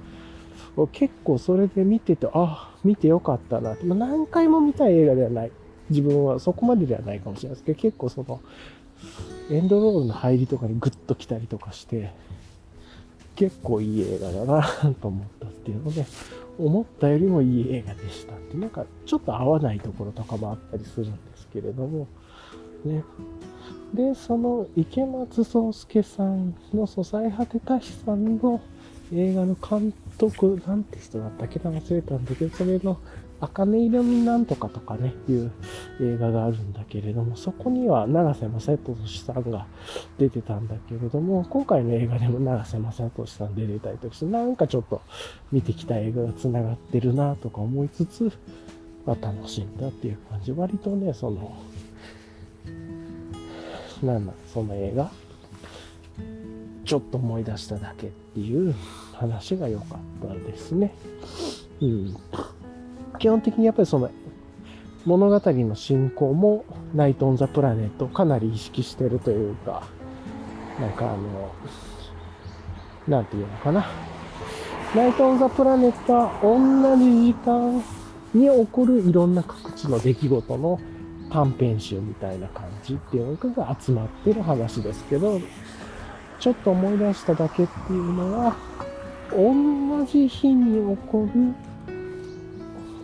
[0.92, 3.86] 結構それで見てて、あ、見てよかったなって。
[3.86, 5.52] ま、何回も見たい映画ではない。
[5.90, 8.42] 自分はそこまでではないかもしれないですけど、結構その、
[9.52, 12.12] エンドロールの入りとかにグッと来たりとかして、
[13.36, 14.64] 結構いい映画だな
[15.02, 16.06] と思ったっていうので、
[16.60, 22.08] 思ったよりもいい映画でしたって、なんかちょっと合わないところとかもあったりするんですけれども、
[22.86, 23.04] ね。
[23.94, 28.62] で、その池松壮亮さんの素材果てた日さんの
[29.12, 31.72] 映画の監督、なんて人だったっけな？
[31.72, 33.00] 忘れたんだけど、それの
[33.44, 35.52] 茜色になんとかとかね、いう
[36.02, 39.68] 映画があるんだけれども、そこには長瀬正敏さんが
[40.18, 45.02] 出てたんだけれども、今回の映画でも長瀬正敏さん出てたりとかして、なんかちょっと
[45.52, 48.32] 見てきた映画が繋がってるなとか思いつつ、
[49.06, 50.54] まあ楽しんだっていう感じ。
[50.54, 51.58] 割とね、その、
[54.02, 55.12] なんだ、その映画、
[56.86, 58.74] ちょっと思い出しただけっていう
[59.14, 60.94] 話が良かったですね。
[61.82, 62.16] うん。
[63.20, 64.10] 基本的にやっぱりその
[65.06, 69.84] 物語の進行もナイト・オン・ザ・プラネットかなり意識してるというか、
[70.80, 71.52] なんかあの、
[73.08, 73.86] なんていうのかな。
[74.96, 77.84] ナイト・オン・ザ・プラネットは同じ時間
[78.34, 80.80] に起こるいろんな各地の出来事の
[81.32, 85.42] 短編集みたいな感じっていうのが集まってる話ですけど、
[86.40, 88.56] ちょっと思い出しただけっていうのは、
[89.32, 91.54] 同じ日に起こる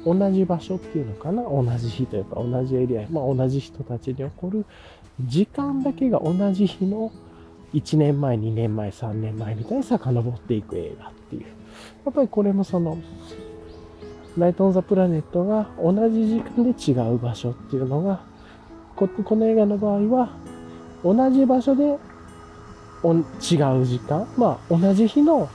[0.06, 1.44] 同じ場所っていうのかな？
[1.44, 4.66] 同じ日というか同じエリア、まあ同じ人たちに起こる
[5.26, 7.12] 時間だけが同じ日の
[7.74, 11.42] 1年前、2年前、3年前みたいに遡っていく映画っていう。
[11.44, 12.98] やっぱりこれもその、
[14.38, 18.22] ナイト・オン・ザ・プラネットが同じ時間で違う場所っていうのが、
[18.96, 20.30] この映画の場合は、
[21.04, 21.84] 同じ場所で
[23.04, 25.48] 違う時間、まあ同じ日の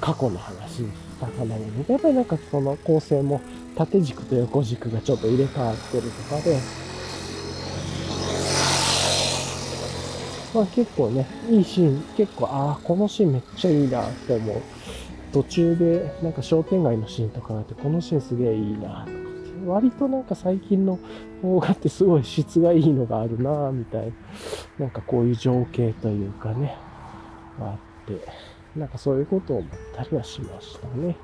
[0.00, 0.84] 過去の話
[1.22, 1.56] だからね、
[1.86, 3.40] やっぱりなんかその構成も
[3.76, 6.58] 縦軸と横軸がちょっと入れ替わってるとかで、
[10.52, 14.62] まあ結構ね、いいシーン、結構、ああ、このシーンめっちゃいいなって思う。
[15.32, 19.22] 途中で、なんか商店街のシーンとかがあって、このシーンすげえいいなとか
[19.66, 20.98] 割となんか最近の
[21.40, 24.12] 邦画ってすごい質がいいのがあるなみたいな。
[24.80, 26.76] なんかこういう情景というかね、
[27.60, 28.26] あって、
[28.76, 31.16] なんかそういうことを思ったりはしましたね。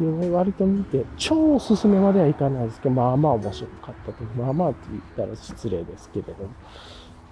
[0.00, 4.24] で、割と見て、超おすすめまではいかないですけど、まあまあ面白かったと。
[4.36, 6.50] まあまあって言ったら失礼ですけれども、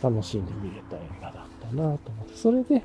[0.03, 2.83] 楽しんで見れた映画だったなと思って、それで、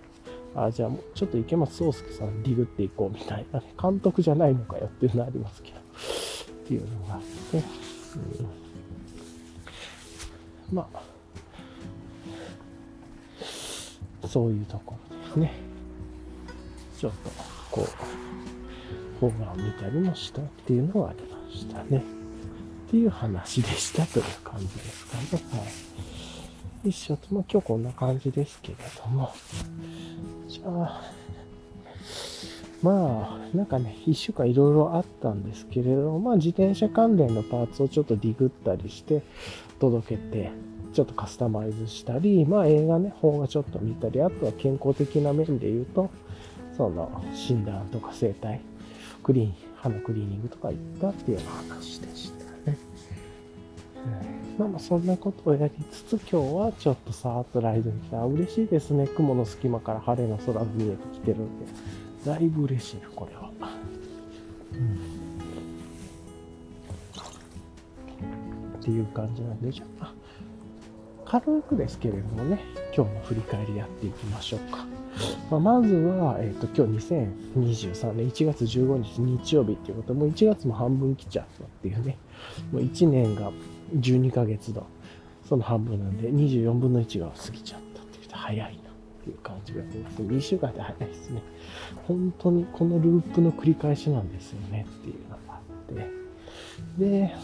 [0.55, 5.81] あ、じゃあもうちょっと池松壮亮さんディグっていこうみたいなね、監督じゃないのかよっていうのありますけど、っ
[6.67, 7.61] ていうのがあって、う
[10.73, 11.01] ん、まあ、
[14.27, 15.68] そういうところですね。
[16.99, 17.29] ちょっと、
[17.71, 22.03] こう、ホームランを見たりもしたっていうのはありましたね。
[22.87, 25.43] っていう話でしたという感じですかね。
[25.61, 25.65] は
[26.83, 26.89] い。
[26.89, 29.31] 一緒と、まあ今日こんな感じですけれども、
[30.49, 31.11] じゃあ、
[32.81, 39.21] まあ、なんかね、一週間いろいろあったんですけれども、まあ自転車関連のパーツをちょっとディグったりして
[39.79, 40.51] 届けて、
[40.93, 46.09] ちょっとカスタマイズしたり、まあ映画ね、方がちょっと見たり、あとは健康的な面で言うと、
[46.79, 48.61] その診断とか生態、
[49.21, 52.77] クリーン、歯のクリーニングとか行ったっていうような話でしたね。
[54.57, 58.23] まあまあそんなことをやりつつ今日はちょっとさーっとライドに来た。
[58.23, 59.07] 嬉しいですね。
[59.07, 61.65] 雲の隙間から晴れの空が見えてきてるんで。
[62.25, 63.51] だいぶ嬉しいな、これは。
[64.71, 65.19] うん
[68.79, 70.13] っていう感じなんで、じゃあ、
[71.25, 72.61] 軽くですけれどもね、
[72.95, 74.88] 今日の振り返りやっていきましょうか。
[75.49, 82.17] まあ、まずは、え、ー、と、今日2023年1月15日日曜日っていうこともう1月も半分来ちゃったっていうね、
[82.71, 83.51] もう1年が
[83.95, 84.85] 12ヶ月の
[85.47, 88.73] その半分なんで24分の1が過ぎちゃったっていうと早いなっ
[89.23, 90.21] ていう感じがあります。
[90.21, 91.41] 2週間で早いですね。
[92.07, 95.59] 本当にこのループの繰り返しなんですよねっていうのがあ
[95.91, 96.19] って。
[96.99, 97.35] で、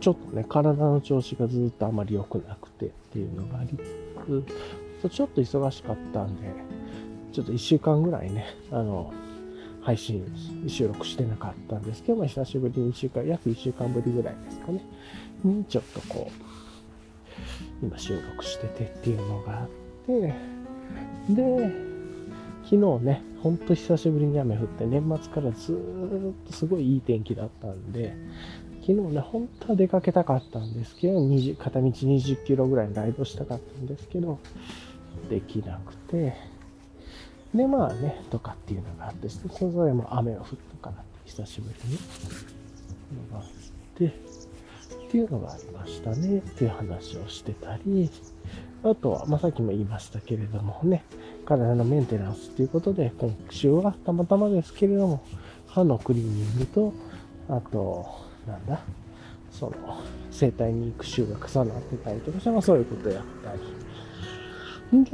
[0.00, 4.44] ちょっとね、体の調子がずっとあまり良くなくてっていうのがありつつ、
[5.10, 6.42] ちょっと忙しかったんで、
[7.32, 9.12] ちょっと1週間ぐらいね、あの、
[9.82, 10.24] 配信、
[10.66, 14.82] 収録してなかったんですけども、久しぶりに1週間、約1週間ぶりぐらいですかね、
[15.44, 16.30] にちょっとこ
[17.82, 19.68] う、今収録しててっていうのがあっ
[20.06, 20.34] て、
[21.30, 21.72] で、
[22.64, 28.16] 昨日ね、ほんと久しぶりに雨降って、年末からずーっとすごいいい天気だったんで、
[28.86, 34.38] 昨日ね、本当は出かけたかったんですけど、20片道20キロぐらいライドしたかったんですけど、
[35.30, 36.34] できなくて、
[37.54, 39.40] で、まあね、とかっていうのがあって、そ
[39.86, 40.46] れも雨が降っ
[40.82, 41.98] たから久しぶりに、
[43.32, 43.50] のがあっ
[43.94, 48.10] て、っていうのがありましたね、っていう話をしてたり、
[48.82, 51.04] あとは、まあ、さっきも言いましたけれどもね、
[51.46, 55.22] 体のメンテナンスということで、今週はたまたまですけれども、
[55.68, 56.92] 歯のクリーニングと、
[57.48, 58.80] あと、なんだ、
[59.50, 59.72] その、
[60.30, 63.52] 整体に行く週が重なってたりとかして、まあそういうことやった
[64.92, 64.98] り。
[64.98, 65.10] んで、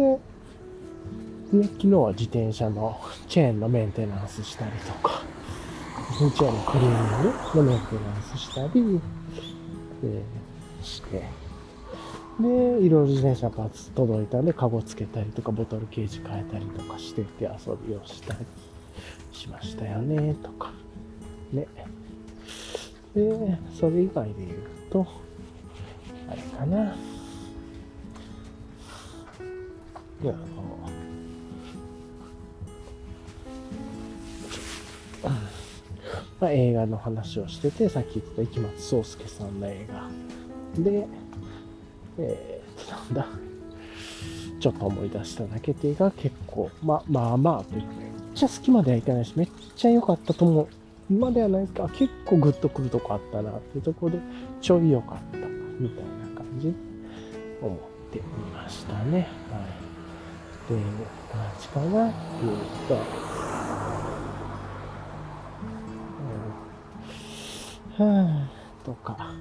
[1.51, 5.22] 昨日は自転車のチェーンのメンテナンスしたりとか、
[6.18, 9.01] チェーンのクリーニングのメンテナンスしたり、
[10.05, 10.22] え
[10.83, 11.22] して、
[12.41, 18.47] で、いろいろ自転車パーツ届いたんで、カゴつけたりとか、ボトルケージ変えたりとかしてて遊びをしたり
[19.33, 20.72] しましたよね、とか。
[21.53, 21.66] ね。
[23.14, 24.58] で、それ以外で言う
[24.90, 25.06] と、
[26.28, 26.94] あれかな。
[30.22, 30.34] いや、
[35.24, 35.34] あの、
[36.40, 40.08] まあ、映画の話をしてて、さっき言った池松壮亮さんの映画
[40.82, 41.06] で、
[42.18, 43.26] えー、なんだ、
[44.61, 50.68] ちょっと思い出しただけってが結構、まあ、まあまあというか、めっちゃ好きまではいかないし、めっちゃ良かったと思う。
[51.11, 54.20] 今ではないですか、結構グッとくるとこあったなっていうところで、
[54.61, 55.38] ちょい良かった
[55.80, 56.72] みたいな感じ
[57.61, 57.78] 思っ
[58.12, 59.28] てみましたね。
[59.50, 60.72] はい。
[60.72, 60.80] で、
[61.34, 62.08] 何時かな？
[62.08, 62.56] っていう
[62.88, 62.94] と、
[68.04, 69.34] はぁ、とか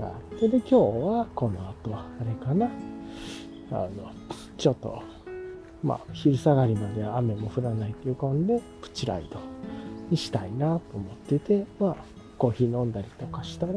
[0.00, 2.68] があって、で、今日はこの後、あれかな、
[3.70, 3.88] あの、
[4.56, 5.02] ちょっと、
[5.84, 9.38] まあ、昼下がりまで雨も降らないっていう感じで、プチライド。
[10.10, 11.96] にしたいなと思ってて、まあ、
[12.38, 13.72] コーヒー飲んだりとかしたら、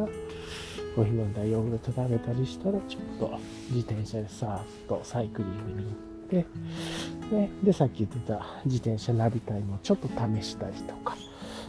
[0.96, 3.40] コーヒー飲んだりヨーグルト食べたりしたら、ちょっと
[3.72, 5.96] 自転車でさーっとサイクリングに行っ
[6.30, 11.18] て、ね、で、さっき言ってた自転車ナビタイもちょっと試したりとか、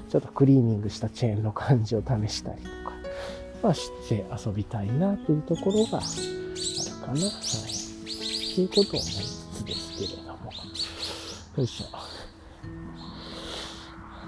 [0.08, 2.92] ちょっとクリーニングしたチェーンの感じを試したりとか、
[3.62, 6.06] まあ、して遊びたいなというところがある
[7.00, 7.12] かな。
[7.12, 7.84] はい。
[8.54, 10.52] ということを思いつつですけれども。
[11.56, 12.13] よいしょ。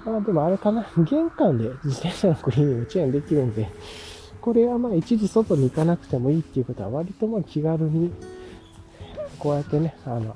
[0.07, 0.87] あ、でもあれかな。
[0.97, 3.69] 玄関で自転車のクリーニングチェーンできるんで、
[4.39, 8.11] これはまあ一時外に行かなくてもいいっていうことは割とまあ気軽に、
[9.37, 10.35] こうやってね、あの、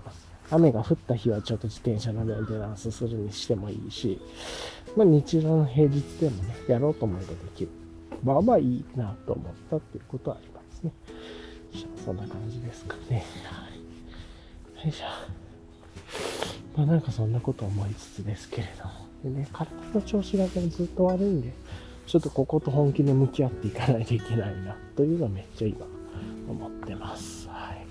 [0.49, 4.19] 雨が降った日はちょっと自転車のメンテナンスするにしてもいいし、
[4.97, 7.69] まあ日常の平日でもね、やろうと思えばできる。
[8.24, 10.91] まあまあいいなと思ったっていうことはありますね。
[12.03, 13.26] そんな感じですかね。
[13.45, 13.69] は
[14.82, 14.86] い。
[14.86, 15.05] よいしょ。
[16.76, 19.01] まあなんかそんなこと思いつつですけれども。
[19.24, 21.53] でね、体の調子がずっと悪いんで、
[22.07, 25.86] ちょっとここと本気で向き合っていかないといけないな、というのはめっちゃ今
[26.49, 27.47] 思ってます。
[27.47, 27.86] はい。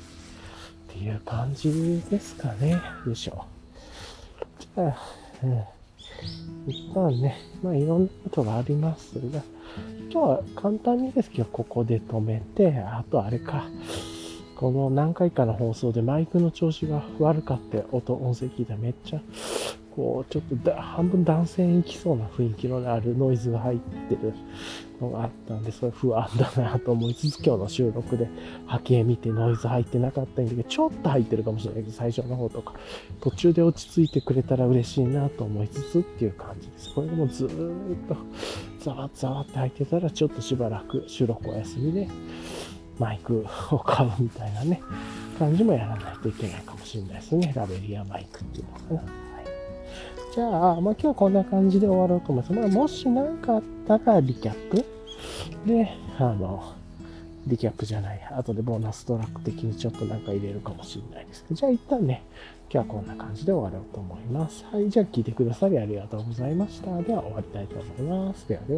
[0.92, 2.72] っていう感じですかね。
[3.06, 3.44] よいしょ。
[4.58, 4.96] じゃあ、
[5.44, 5.64] うん、
[6.66, 9.42] 一旦ね、まあいろんなことがありますが、
[10.10, 13.68] 今日は簡単にですけど、ここで止めて、あとあれか、
[14.56, 19.20] この何回かの放送でマイクの調子が悪かって音、音声聞いたらめっちゃ
[19.94, 24.32] こう、ちょっとだ半分断線いきそうな雰囲気のあるノイズが入ってる
[25.00, 28.28] のがあったんで、それ不安だなと思いつつ、今日の収録で
[28.66, 32.74] 波形見てノイズ入ってなかったんだけど、ちょっと入ってるかもしれないけど、最初の方とか、
[33.20, 36.94] 途中で落ち着いてくれたら嬉しいなと思いつつっていう感じです。
[36.94, 38.16] これでもずーっと
[38.80, 42.08] ざわざわって入ってたら、ちょっとしばらく収録お休みで、
[42.98, 44.80] マイクを買うみたいなね、
[45.38, 47.52] 感じもやらないといけないかもしれないですね。
[47.56, 49.29] ラベリアマイクっていうのかな。
[50.32, 52.52] じゃあ、まあ、今日はこんな感じで終わろうと思います。
[52.52, 54.84] まあ、もし何かあったらリキャップ？
[55.66, 56.72] で、あの、
[57.48, 62.22] リキャップじゃない、後でボーナストラック的にちょっとなんか入れるかもしれないですけど、じゃあ一旦ね、
[62.72, 64.64] 今日はこんな感じで終わろうと思います。
[64.70, 66.96] はい、じゃあ聞いてくださりありがとうございました。
[67.02, 68.48] では終わりたいと思います。
[68.48, 68.76] ではで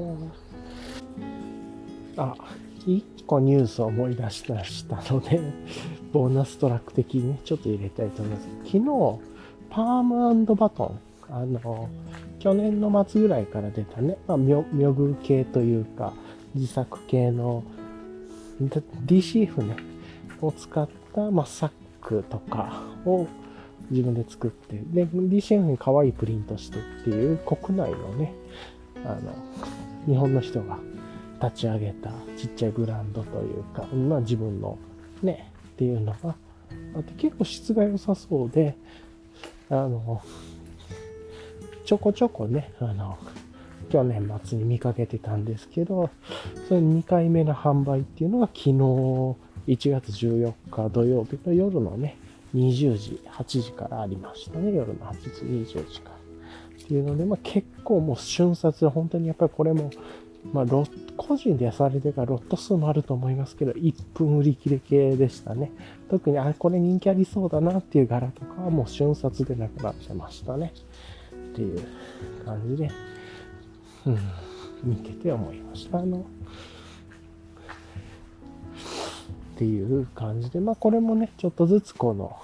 [2.16, 2.34] は。
[2.34, 2.34] あ、
[2.86, 5.38] 一個ニュースを思い出したしたので、
[6.14, 8.48] ボーナストラック的にちょっと入れたいと思います。
[8.64, 8.80] 昨日、
[9.68, 11.00] パームバトン
[11.32, 11.88] あの、
[12.38, 16.12] 去年の末ぐらいから出たね、まあ、ミョグ系というか、
[16.54, 17.64] 自作系の
[18.60, 19.76] DCF ね、
[20.42, 21.70] を使った、まあ、サッ
[22.02, 23.26] クとかを
[23.90, 28.34] 自分で作って、で、DCF に可愛いプリントしてっていう国内のね、
[29.04, 29.34] あの、
[30.06, 30.78] 日本の人が
[31.42, 34.76] 立ち上げたちっちゃいブランドというか、まあ自分の
[35.22, 36.36] ね、っていうのが
[36.94, 38.76] あって結構質が良さそうで、
[39.70, 40.22] あの、
[41.84, 43.18] ちょこちょこね、あの、
[43.90, 46.10] 去年末に見かけてたんですけど、
[46.68, 49.36] その2回目の販売っていうのが昨日1
[49.90, 52.16] 月14日土曜日の夜のね、
[52.54, 54.72] 20時、8時からありましたね。
[54.72, 56.16] 夜の8時、20時から。
[56.16, 59.90] っていうので、まあ結構もう瞬殺で、本当にやっぱりこれも、
[60.52, 60.84] まあロ
[61.16, 65.70] 個人でやされてからロット数もあると思いますけど、1分売り切れ系でしたね。
[66.10, 70.72] 特に、あ、これ人気ありそうだなっていう柄とかはもう瞬殺でなくなってましたね。
[71.52, 71.80] っていう
[72.46, 72.90] 感じで、
[74.06, 74.18] うん、
[74.82, 75.98] 見てて思いました。
[75.98, 76.22] あの、っ
[79.56, 82.36] ていう感じで、まあこれもね、ちょっとずつこの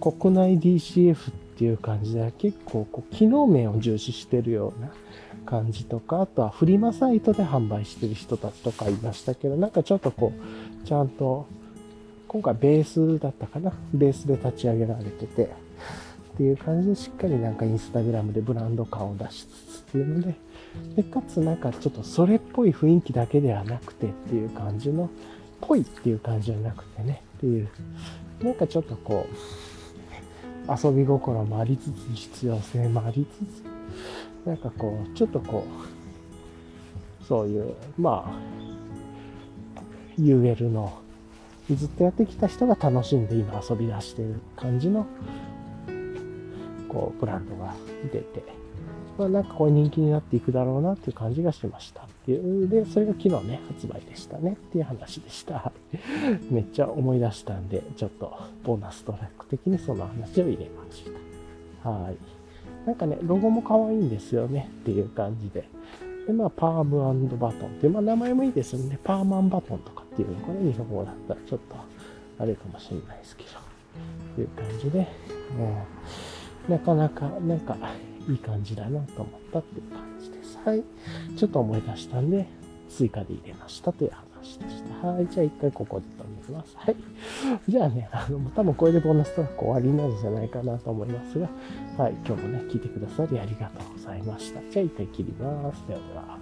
[0.00, 4.90] 国内 DCF っていう感じで結構こう機能面を重視してるような
[5.46, 11.46] 感じとか、あとはフリマサイトで販売してる人たちとかいましたけど、なんかちょっとこう、ちゃんと、
[12.28, 13.72] 今回ベースだったかな？
[13.94, 15.48] ベースで立ち上げられてて、
[16.36, 20.34] っていう感じでしっかりなんかインスタグラムでブランド感を出しつつっていうので、
[20.94, 25.08] で、かつなんかちょっとそれっぽい雰囲気だけではなくてっていう感じの、
[25.62, 27.68] ぽいっていう感じじゃなくてね、っていう、
[28.42, 35.64] なんかちょっとこう、遊び心もありつつ、必要性もありつつ、なんかこう、ちょっとこ
[37.22, 39.80] う、そういう、まあ、
[40.20, 40.98] UL の、
[41.70, 45.06] ずっとやってきた人が楽しんで今遊び出してる感じの
[46.96, 47.74] こう、ブランドが
[48.10, 48.42] 出て、
[49.18, 52.68] まあなんかこう人気になっていくだろうなっていう感じがしましたっていう。
[52.68, 55.72] で、それが昨日ね、発売でしたねっていう話でした。
[56.50, 58.34] めっちゃ思い出したんで、ちょっと
[58.64, 61.04] ボーナストラック的にその話を入れまし
[61.82, 61.90] た。
[61.90, 62.16] はい。
[62.86, 65.68] なんかね、ロゴも可愛いんですよねっていう感じで。
[66.26, 68.98] で、まあ、パームバトンっていう、まあ、名前もいいですよね。
[69.04, 71.76] パーマンバトンとかっていうのこれ日本語だったらちょっと、
[72.38, 73.50] あれかもしれないですけど。
[74.32, 76.25] っていう感じで、もう、
[76.68, 77.76] なかなか、なんか、
[78.28, 80.58] いい感じだなと思ったっていう感じです。
[80.64, 80.82] はい。
[81.36, 82.46] ちょっと思い出したんで、
[82.88, 85.06] 追加で入れましたという話でした。
[85.06, 85.28] はい。
[85.28, 86.76] じゃあ一回ここで止めます。
[86.76, 86.96] はい。
[87.68, 91.48] じゃあね、あの、多分これでボーナストラック終わりになるんじゃないかなと思いますが、
[91.98, 92.14] はい。
[92.26, 94.60] 今日もね、聞いてくださりありがとうございました。
[94.70, 95.86] じゃあ一回切ります。
[95.86, 96.38] ではでは。